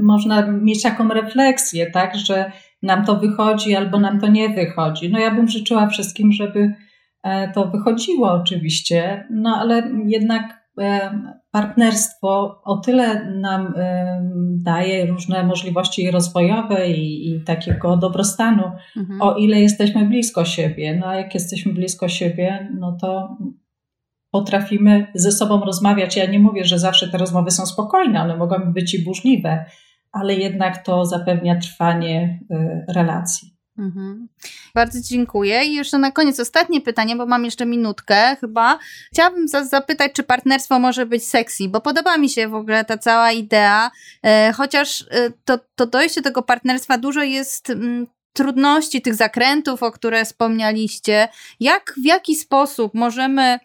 można 0.03 0.47
mieć 0.47 0.83
taką 0.83 1.09
refleksję, 1.09 1.91
tak, 1.91 2.17
że 2.17 2.53
nam 2.83 3.05
to 3.05 3.17
wychodzi 3.17 3.75
albo 3.75 4.01
nam 4.01 4.21
to 4.21 4.27
nie 4.27 4.49
wychodzi. 4.49 5.11
No 5.11 5.19
ja 5.19 5.35
bym 5.35 5.49
życzyła 5.49 5.87
wszystkim, 5.87 6.33
żeby 6.33 6.75
e, 7.23 7.53
to 7.53 7.67
wychodziło 7.67 8.33
oczywiście, 8.33 9.27
no 9.31 9.57
ale 9.61 9.91
jednak 10.07 10.63
e, 10.81 11.11
partnerstwo 11.51 12.61
o 12.65 12.77
tyle 12.77 13.33
nam 13.41 13.75
e, 13.77 14.21
daje 14.63 15.07
różne 15.07 15.45
możliwości 15.45 16.11
rozwojowe 16.11 16.89
i, 16.89 17.31
i 17.31 17.45
takiego 17.45 17.97
dobrostanu, 17.97 18.63
mhm. 18.97 19.23
o 19.23 19.37
ile 19.37 19.61
jesteśmy 19.61 20.07
blisko 20.07 20.45
siebie. 20.45 20.97
No 21.01 21.07
a 21.07 21.17
jak 21.17 21.35
jesteśmy 21.35 21.73
blisko 21.73 22.09
siebie, 22.09 22.69
no 22.81 22.97
to 23.01 23.37
potrafimy 24.33 25.07
ze 25.15 25.33
sobą 25.33 25.61
rozmawiać. 25.61 26.17
Ja 26.17 26.27
nie 26.27 26.39
mówię, 26.39 26.65
że 26.65 26.79
zawsze 26.79 27.09
te 27.09 27.19
rozmowy 27.19 27.51
są 27.51 27.67
spokojne, 27.67 28.23
one 28.23 28.37
mogą 28.37 28.73
być 28.73 28.95
i 28.95 29.05
burzliwe, 29.05 29.65
ale 30.13 30.35
jednak 30.35 30.85
to 30.85 31.05
zapewnia 31.05 31.61
trwanie 31.61 32.41
y, 32.51 32.93
relacji. 32.93 33.53
Mhm. 33.79 34.29
Bardzo 34.75 34.99
dziękuję. 35.01 35.65
I 35.65 35.75
jeszcze 35.75 35.99
na 35.99 36.11
koniec 36.11 36.41
ostatnie 36.41 36.81
pytanie, 36.81 37.17
bo 37.17 37.27
mam 37.27 37.45
jeszcze 37.45 37.67
minutkę 37.67 38.37
chyba. 38.41 38.79
Chciałabym 39.13 39.49
zapytać, 39.49 40.13
czy 40.13 40.23
partnerstwo 40.23 40.79
może 40.79 41.07
być 41.07 41.29
sexy, 41.29 41.69
bo 41.69 41.81
podoba 41.81 42.19
mi 42.19 42.29
się 42.29 42.49
w 42.49 42.55
ogóle 42.55 42.85
ta 42.85 42.99
cała 42.99 43.33
idea, 43.33 43.91
e, 44.23 44.53
chociaż 44.53 45.03
e, 45.03 45.31
to, 45.45 45.59
to 45.75 45.87
dojście 45.87 46.23
tego 46.23 46.43
partnerstwa 46.43 46.99
dużo 46.99 47.23
jest 47.23 47.71
mm, 47.71 48.07
trudności, 48.33 49.03
tych 49.03 49.15
zakrętów, 49.15 49.83
o 49.83 49.93
które 49.93 50.25
wspomnialiście. 50.25 51.29
Jak, 51.61 51.95
w 52.03 52.05
jaki 52.05 52.37
sposób 52.37 52.95
możemy 52.95 53.59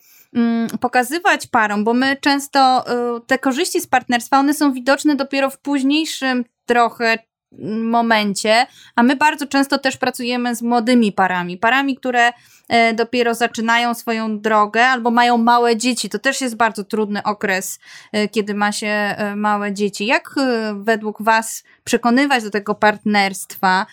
pokazywać 0.81 1.47
parom, 1.47 1.83
bo 1.83 1.93
my 1.93 2.17
często 2.21 2.85
y, 3.17 3.21
te 3.27 3.39
korzyści 3.39 3.81
z 3.81 3.87
partnerstwa, 3.87 4.39
one 4.39 4.53
są 4.53 4.73
widoczne 4.73 5.15
dopiero 5.15 5.49
w 5.49 5.57
późniejszym 5.57 6.45
trochę 6.65 7.17
mm, 7.51 7.89
momencie, 7.89 8.67
a 8.95 9.03
my 9.03 9.15
bardzo 9.15 9.47
często 9.47 9.77
też 9.77 9.97
pracujemy 9.97 10.55
z 10.55 10.61
młodymi 10.61 11.11
parami, 11.11 11.57
parami, 11.57 11.95
które 11.95 12.31
e, 12.69 12.93
dopiero 12.93 13.35
zaczynają 13.35 13.93
swoją 13.93 14.39
drogę 14.39 14.85
albo 14.85 15.11
mają 15.11 15.37
małe 15.37 15.77
dzieci. 15.77 16.09
To 16.09 16.19
też 16.19 16.41
jest 16.41 16.55
bardzo 16.55 16.83
trudny 16.83 17.23
okres, 17.23 17.79
e, 18.11 18.27
kiedy 18.27 18.53
ma 18.53 18.71
się 18.71 19.15
małe 19.35 19.73
dzieci. 19.73 20.05
Jak 20.05 20.35
według 20.75 21.21
Was 21.21 21.63
przekonywać 21.83 22.43
do 22.43 22.49
tego 22.49 22.75
partnerstwa? 22.75 23.85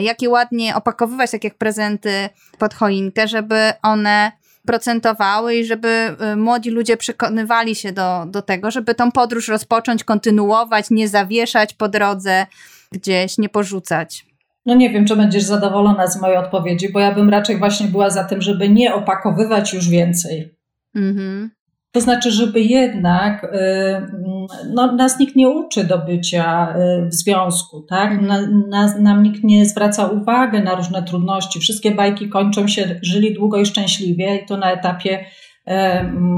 Jak 0.00 0.22
je 0.22 0.28
ładnie 0.28 0.74
opakowywać, 0.74 1.30
tak 1.30 1.44
jak 1.44 1.54
prezenty 1.54 2.28
pod 2.58 2.74
choinkę, 2.74 3.28
żeby 3.28 3.72
one 3.82 4.32
procentowały 4.66 5.54
i 5.54 5.64
żeby 5.64 6.16
y, 6.32 6.36
młodzi 6.36 6.70
ludzie 6.70 6.96
przekonywali 6.96 7.74
się 7.74 7.92
do, 7.92 8.26
do 8.26 8.42
tego, 8.42 8.70
żeby 8.70 8.94
tą 8.94 9.12
podróż 9.12 9.48
rozpocząć, 9.48 10.04
kontynuować, 10.04 10.90
nie 10.90 11.08
zawieszać 11.08 11.74
po 11.74 11.88
drodze 11.88 12.46
gdzieś, 12.92 13.38
nie 13.38 13.48
porzucać. 13.48 14.26
No 14.66 14.74
nie 14.74 14.90
wiem, 14.90 15.06
czy 15.06 15.16
będziesz 15.16 15.42
zadowolona 15.42 16.06
z 16.06 16.20
mojej 16.20 16.36
odpowiedzi, 16.36 16.92
bo 16.92 17.00
ja 17.00 17.14
bym 17.14 17.30
raczej 17.30 17.58
właśnie 17.58 17.86
była 17.86 18.10
za 18.10 18.24
tym, 18.24 18.42
żeby 18.42 18.68
nie 18.68 18.94
opakowywać 18.94 19.74
już 19.74 19.88
więcej. 19.88 20.54
Mhm. 20.94 21.50
To 21.94 22.00
znaczy, 22.00 22.30
żeby 22.30 22.60
jednak, 22.60 23.44
y, 23.44 23.48
no, 24.74 24.92
nas 24.92 25.18
nikt 25.18 25.36
nie 25.36 25.48
uczy 25.48 25.84
do 25.84 25.98
bycia 25.98 26.76
y, 26.76 27.08
w 27.08 27.14
związku, 27.14 27.82
tak? 27.82 28.20
Na, 28.68 28.94
nam 28.98 29.22
nikt 29.22 29.44
nie 29.44 29.66
zwraca 29.66 30.06
uwagi 30.06 30.60
na 30.60 30.74
różne 30.74 31.02
trudności. 31.02 31.60
Wszystkie 31.60 31.90
bajki 31.90 32.28
kończą 32.28 32.68
się, 32.68 32.98
żyli 33.02 33.34
długo 33.34 33.58
i 33.58 33.66
szczęśliwie 33.66 34.36
i 34.36 34.46
to 34.46 34.56
na 34.56 34.72
etapie 34.72 35.24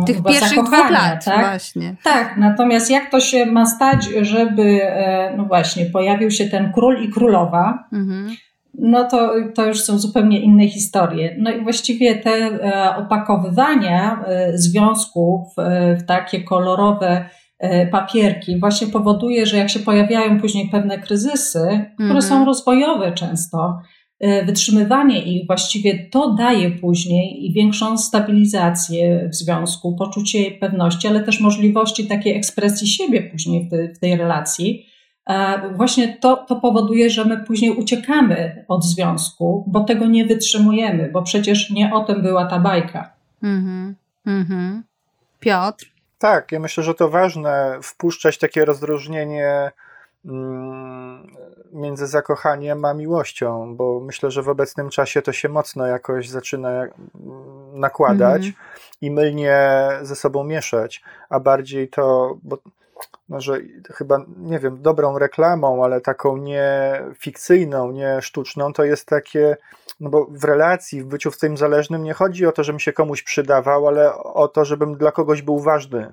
tych 0.07 0.23
pierwszych 0.23 0.64
dwóch 0.64 0.90
lat, 0.90 1.25
tak? 1.25 1.40
właśnie. 1.40 1.97
Tak, 2.05 2.37
natomiast 2.37 2.90
jak 2.90 3.11
to 3.11 3.21
się 3.21 3.47
ma 3.47 3.67
stać, 3.67 4.09
żeby, 4.21 4.83
e, 4.83 5.35
no 5.37 5.44
właśnie, 5.44 5.87
pojawił 5.87 6.31
się 6.31 6.44
ten 6.44 6.73
król 6.73 7.02
i 7.02 7.09
królowa, 7.09 7.88
mhm 7.92 8.37
no 8.79 9.04
to, 9.04 9.35
to 9.54 9.66
już 9.66 9.81
są 9.81 9.98
zupełnie 9.98 10.40
inne 10.40 10.68
historie. 10.68 11.37
No 11.38 11.50
i 11.50 11.62
właściwie 11.62 12.16
te 12.16 12.31
e, 12.31 12.96
opakowywania 12.96 14.24
e, 14.27 14.58
związków 14.58 15.42
e, 15.58 15.96
w 15.96 16.06
takie 16.06 16.40
kolorowe 16.40 17.29
papierki 17.90 18.60
właśnie 18.60 18.87
powoduje, 18.87 19.46
że 19.46 19.56
jak 19.56 19.70
się 19.70 19.79
pojawiają 19.79 20.40
później 20.40 20.68
pewne 20.68 20.98
kryzysy, 20.98 21.90
które 21.94 22.22
są 22.22 22.35
mhm. 22.35 22.46
rozwojowe 22.46 23.12
często, 23.12 23.79
wytrzymywanie 24.46 25.22
ich 25.22 25.46
właściwie 25.46 26.08
to 26.10 26.35
daje 26.35 26.70
później 26.70 27.46
i 27.46 27.52
większą 27.52 27.98
stabilizację 27.98 29.29
w 29.33 29.35
związku, 29.35 29.96
poczucie 29.96 30.50
pewności, 30.50 31.08
ale 31.08 31.20
też 31.20 31.40
możliwości 31.40 32.06
takiej 32.06 32.37
ekspresji 32.37 32.88
siebie 32.88 33.22
później 33.22 33.66
w, 33.66 33.70
te, 33.70 33.88
w 33.94 33.98
tej 33.98 34.16
relacji. 34.16 34.87
Właśnie 35.74 36.16
to, 36.16 36.37
to 36.37 36.56
powoduje, 36.56 37.10
że 37.10 37.24
my 37.24 37.44
później 37.44 37.70
uciekamy 37.70 38.64
od 38.68 38.85
związku, 38.85 39.64
bo 39.66 39.85
tego 39.85 40.06
nie 40.06 40.27
wytrzymujemy, 40.27 41.10
bo 41.12 41.22
przecież 41.22 41.70
nie 41.70 41.94
o 41.94 42.04
tym 42.04 42.22
była 42.22 42.46
ta 42.46 42.58
bajka. 42.58 43.10
Mhm. 43.42 43.94
Mhm. 44.27 44.83
Piotr? 45.40 45.87
Tak, 46.18 46.52
ja 46.52 46.60
myślę, 46.60 46.85
że 46.85 46.94
to 46.94 47.08
ważne 47.08 47.79
wpuszczać 47.83 48.38
takie 48.38 48.64
rozróżnienie 48.64 49.70
mm, 50.24 51.37
między 51.72 52.06
zakochaniem 52.06 52.85
a 52.85 52.94
miłością, 52.94 53.77
bo 53.77 54.00
myślę, 54.00 54.31
że 54.31 54.42
w 54.42 54.48
obecnym 54.48 54.90
czasie 54.90 55.22
to 55.22 55.33
się 55.33 55.48
mocno 55.48 55.87
jakoś 55.87 56.29
zaczyna 56.29 56.70
mm, 56.70 56.90
nakładać 57.74 58.42
mm. 58.42 58.54
i 59.00 59.10
mylnie 59.10 59.88
ze 60.02 60.16
sobą 60.16 60.44
mieszać, 60.44 61.02
a 61.29 61.40
bardziej 61.40 61.88
to, 61.88 62.37
bo 62.42 62.58
może 63.29 63.61
chyba, 63.94 64.19
nie 64.37 64.59
wiem, 64.59 64.83
dobrą 64.83 65.19
reklamą, 65.19 65.85
ale 65.85 66.01
taką 66.01 66.37
nie 66.37 67.03
fikcyjną, 67.19 67.92
nie 67.92 68.23
sztuczną, 68.23 68.73
to 68.73 68.85
jest 68.85 69.07
takie, 69.07 69.57
no 70.01 70.11
bo 70.11 70.27
w 70.31 70.44
relacji, 70.44 71.03
w 71.03 71.07
byciu 71.07 71.31
w 71.31 71.38
tym 71.38 71.57
zależnym 71.57 72.03
nie 72.03 72.15
chodzi 72.15 72.47
o 72.47 72.53
to, 72.53 72.65
żebym 72.65 72.81
się 72.81 72.92
komuś 72.92 73.23
przydawał, 73.23 73.88
ale 73.88 74.15
o 74.15 74.49
to, 74.49 74.65
żebym 74.65 74.97
dla 74.97 75.13
kogoś 75.13 75.42
był 75.42 75.61
ważny 75.61 76.11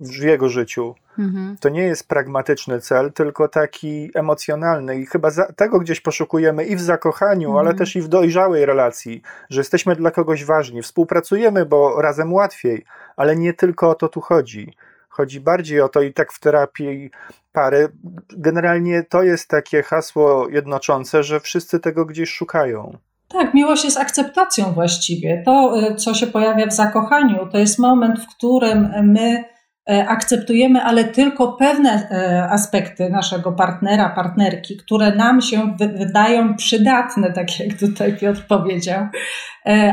w, 0.00 0.22
jego 0.22 0.48
życiu. 0.48 0.94
Mhm. 1.18 1.56
To 1.60 1.68
nie 1.68 1.82
jest 1.82 2.08
pragmatyczny 2.08 2.80
cel, 2.80 3.12
tylko 3.12 3.48
taki 3.48 4.10
emocjonalny 4.14 4.98
i 4.98 5.06
chyba 5.06 5.30
za, 5.30 5.52
tego 5.52 5.78
gdzieś 5.78 6.00
poszukujemy 6.00 6.64
i 6.64 6.76
w 6.76 6.80
zakochaniu, 6.80 7.48
mhm. 7.48 7.66
ale 7.66 7.76
też 7.76 7.96
i 7.96 8.02
w 8.02 8.08
dojrzałej 8.08 8.66
relacji, 8.66 9.22
że 9.50 9.60
jesteśmy 9.60 9.96
dla 9.96 10.10
kogoś 10.10 10.44
ważni, 10.44 10.82
współpracujemy, 10.82 11.66
bo 11.66 12.02
razem 12.02 12.32
łatwiej, 12.32 12.84
ale 13.16 13.36
nie 13.36 13.52
tylko 13.52 13.90
o 13.90 13.94
to 13.94 14.08
tu 14.08 14.20
chodzi. 14.20 14.72
Chodzi 15.16 15.40
bardziej 15.40 15.80
o 15.80 15.88
to 15.88 16.02
i 16.02 16.12
tak 16.12 16.32
w 16.32 16.40
terapii 16.40 17.10
pary. 17.52 17.88
Generalnie 18.36 19.02
to 19.02 19.22
jest 19.22 19.48
takie 19.48 19.82
hasło 19.82 20.48
jednoczące, 20.48 21.22
że 21.22 21.40
wszyscy 21.40 21.80
tego 21.80 22.04
gdzieś 22.04 22.30
szukają. 22.30 22.98
Tak, 23.28 23.54
miłość 23.54 23.84
jest 23.84 23.98
akceptacją 23.98 24.72
właściwie. 24.72 25.42
To, 25.44 25.80
y, 25.80 25.94
co 25.94 26.14
się 26.14 26.26
pojawia 26.26 26.66
w 26.66 26.72
zakochaniu, 26.72 27.48
to 27.52 27.58
jest 27.58 27.78
moment, 27.78 28.20
w 28.20 28.36
którym 28.36 28.90
my 29.02 29.44
y, 29.90 30.08
akceptujemy, 30.08 30.82
ale 30.82 31.04
tylko 31.04 31.52
pewne 31.52 32.08
y, 32.10 32.42
aspekty 32.42 33.10
naszego 33.10 33.52
partnera, 33.52 34.08
partnerki, 34.08 34.76
które 34.76 35.14
nam 35.14 35.40
się 35.40 35.76
wydają 35.78 36.56
przydatne, 36.56 37.32
tak 37.32 37.60
jak 37.60 37.78
tutaj 37.78 38.16
Piotr 38.16 38.46
powiedział, 38.48 39.06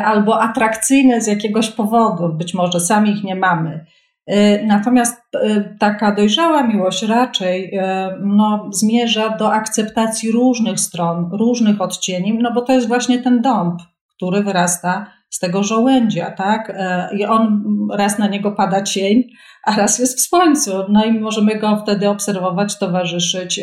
albo 0.06 0.42
atrakcyjne 0.42 1.22
z 1.22 1.28
jakiegoś 1.28 1.70
powodu, 1.70 2.34
być 2.34 2.54
może 2.54 2.80
sami 2.80 3.12
ich 3.12 3.24
nie 3.24 3.36
mamy. 3.36 3.86
E, 4.28 4.66
natomiast 4.66 5.22
e, 5.36 5.64
taka 5.80 6.16
dojrzała 6.16 6.64
miłość 6.64 7.04
raczej 7.04 7.76
e, 7.76 8.10
no, 8.24 8.70
zmierza 8.74 9.30
do 9.30 9.54
akceptacji 9.54 10.32
różnych 10.32 10.80
stron, 10.80 11.30
różnych 11.32 11.82
odcieni, 11.82 12.40
no 12.42 12.54
bo 12.54 12.62
to 12.62 12.74
jest 12.74 12.88
właśnie 12.88 13.20
ten 13.20 13.42
dąb, 13.42 13.82
który 14.16 14.44
wyrasta 14.44 15.06
z 15.30 15.40
tego 15.40 15.64
żołędzia, 15.64 16.32
tak? 16.32 16.78
I 17.18 17.26
on 17.26 17.64
raz 17.94 18.20
na 18.20 18.28
niego 18.28 18.52
pada 18.52 18.82
cień, 18.82 19.24
a 19.64 19.76
raz 19.76 20.00
jest 20.00 20.18
w 20.18 20.22
słońcu. 20.22 20.72
No 20.90 21.06
i 21.06 21.20
możemy 21.20 21.60
go 21.60 21.78
wtedy 21.78 22.10
obserwować, 22.10 22.80
towarzyszyć 22.80 23.60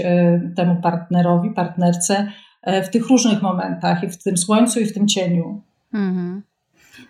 temu 0.57 0.77
partnerowi, 0.83 1.51
partnerce 1.51 2.33
w 2.85 2.89
tych 2.89 3.09
różnych 3.09 3.43
momentach, 3.43 4.03
i 4.03 4.09
w 4.09 4.23
tym 4.23 4.37
słońcu, 4.37 4.81
i 4.81 4.87
w 4.87 4.95
tym 4.95 5.09
cieniu. 5.09 5.63
Mhm. 5.95 6.43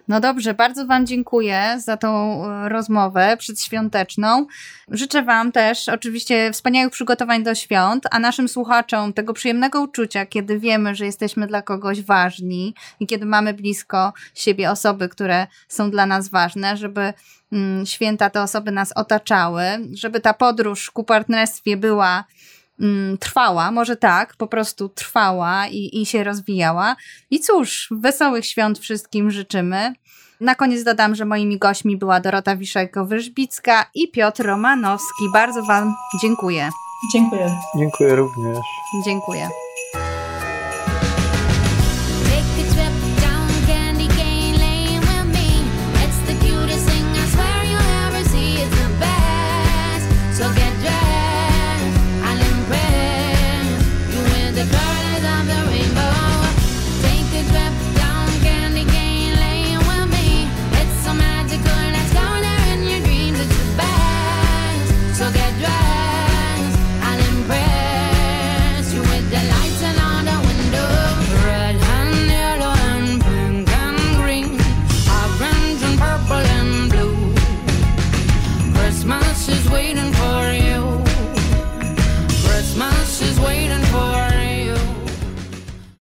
No 0.09 0.21
dobrze, 0.21 0.55
bardzo 0.55 0.87
Wam 0.87 1.07
dziękuję 1.07 1.75
za 1.79 1.97
tą 1.97 2.43
e, 2.45 2.69
rozmowę 2.69 3.37
przedświąteczną. 3.39 4.47
Życzę 4.91 5.23
Wam 5.23 5.53
też 5.53 5.89
oczywiście 5.89 6.53
wspaniałych 6.53 6.93
przygotowań 6.93 7.43
do 7.43 7.55
świąt, 7.55 8.05
a 8.11 8.19
naszym 8.19 8.49
słuchaczom 8.49 9.13
tego 9.13 9.33
przyjemnego 9.33 9.83
uczucia, 9.83 10.27
kiedy 10.27 10.59
wiemy, 10.59 10.95
że 10.95 11.07
jesteśmy 11.07 11.47
dla 11.47 11.63
kogoś 11.63 12.03
ważni 12.03 12.75
i 13.01 13.07
kiedy 13.07 13.27
mamy 13.27 13.55
blisko 13.55 14.13
siebie 14.35 14.71
osoby, 14.71 15.09
które 15.09 15.47
są 15.69 15.91
dla 15.91 16.07
nas 16.07 16.29
ważne, 16.29 16.77
żeby 16.77 17.13
mm, 17.53 17.87
święta 17.87 18.31
te 18.31 18.43
osoby 18.43 18.71
nas 18.71 18.93
otaczały, 18.93 19.63
żeby 19.93 20.21
ta 20.21 20.35
podróż 20.35 20.91
ku 20.91 21.05
partnerstwie 21.05 21.77
była 21.77 22.25
mm, 22.81 23.18
trwała, 23.18 23.70
może 23.70 23.97
tak, 23.97 24.37
po 24.37 24.47
prostu 24.47 24.89
trwała 24.89 25.66
i, 25.66 26.01
i 26.03 26.07
się 26.07 26.24
rozwijała. 26.24 26.97
I 27.31 27.41
cóż, 27.41 27.89
wesołych 27.91 28.47
świąt 28.47 28.79
wszystkim 28.79 29.31
życzymy. 29.31 29.93
Na 30.41 30.55
koniec 30.55 30.85
dodam, 30.85 31.14
że 31.14 31.24
moimi 31.24 31.59
gośćmi 31.59 31.97
była 31.97 32.20
Dorota 32.20 32.57
Wiszajko-Wyżbicka 32.57 33.85
i 33.95 34.11
Piotr 34.11 34.47
Romanowski. 34.47 35.24
Bardzo 35.33 35.62
Wam 35.62 35.95
dziękuję. 36.22 36.70
Dziękuję. 37.12 37.51
Dziękuję 37.76 38.16
również. 38.16 38.59
Dziękuję. 39.05 39.49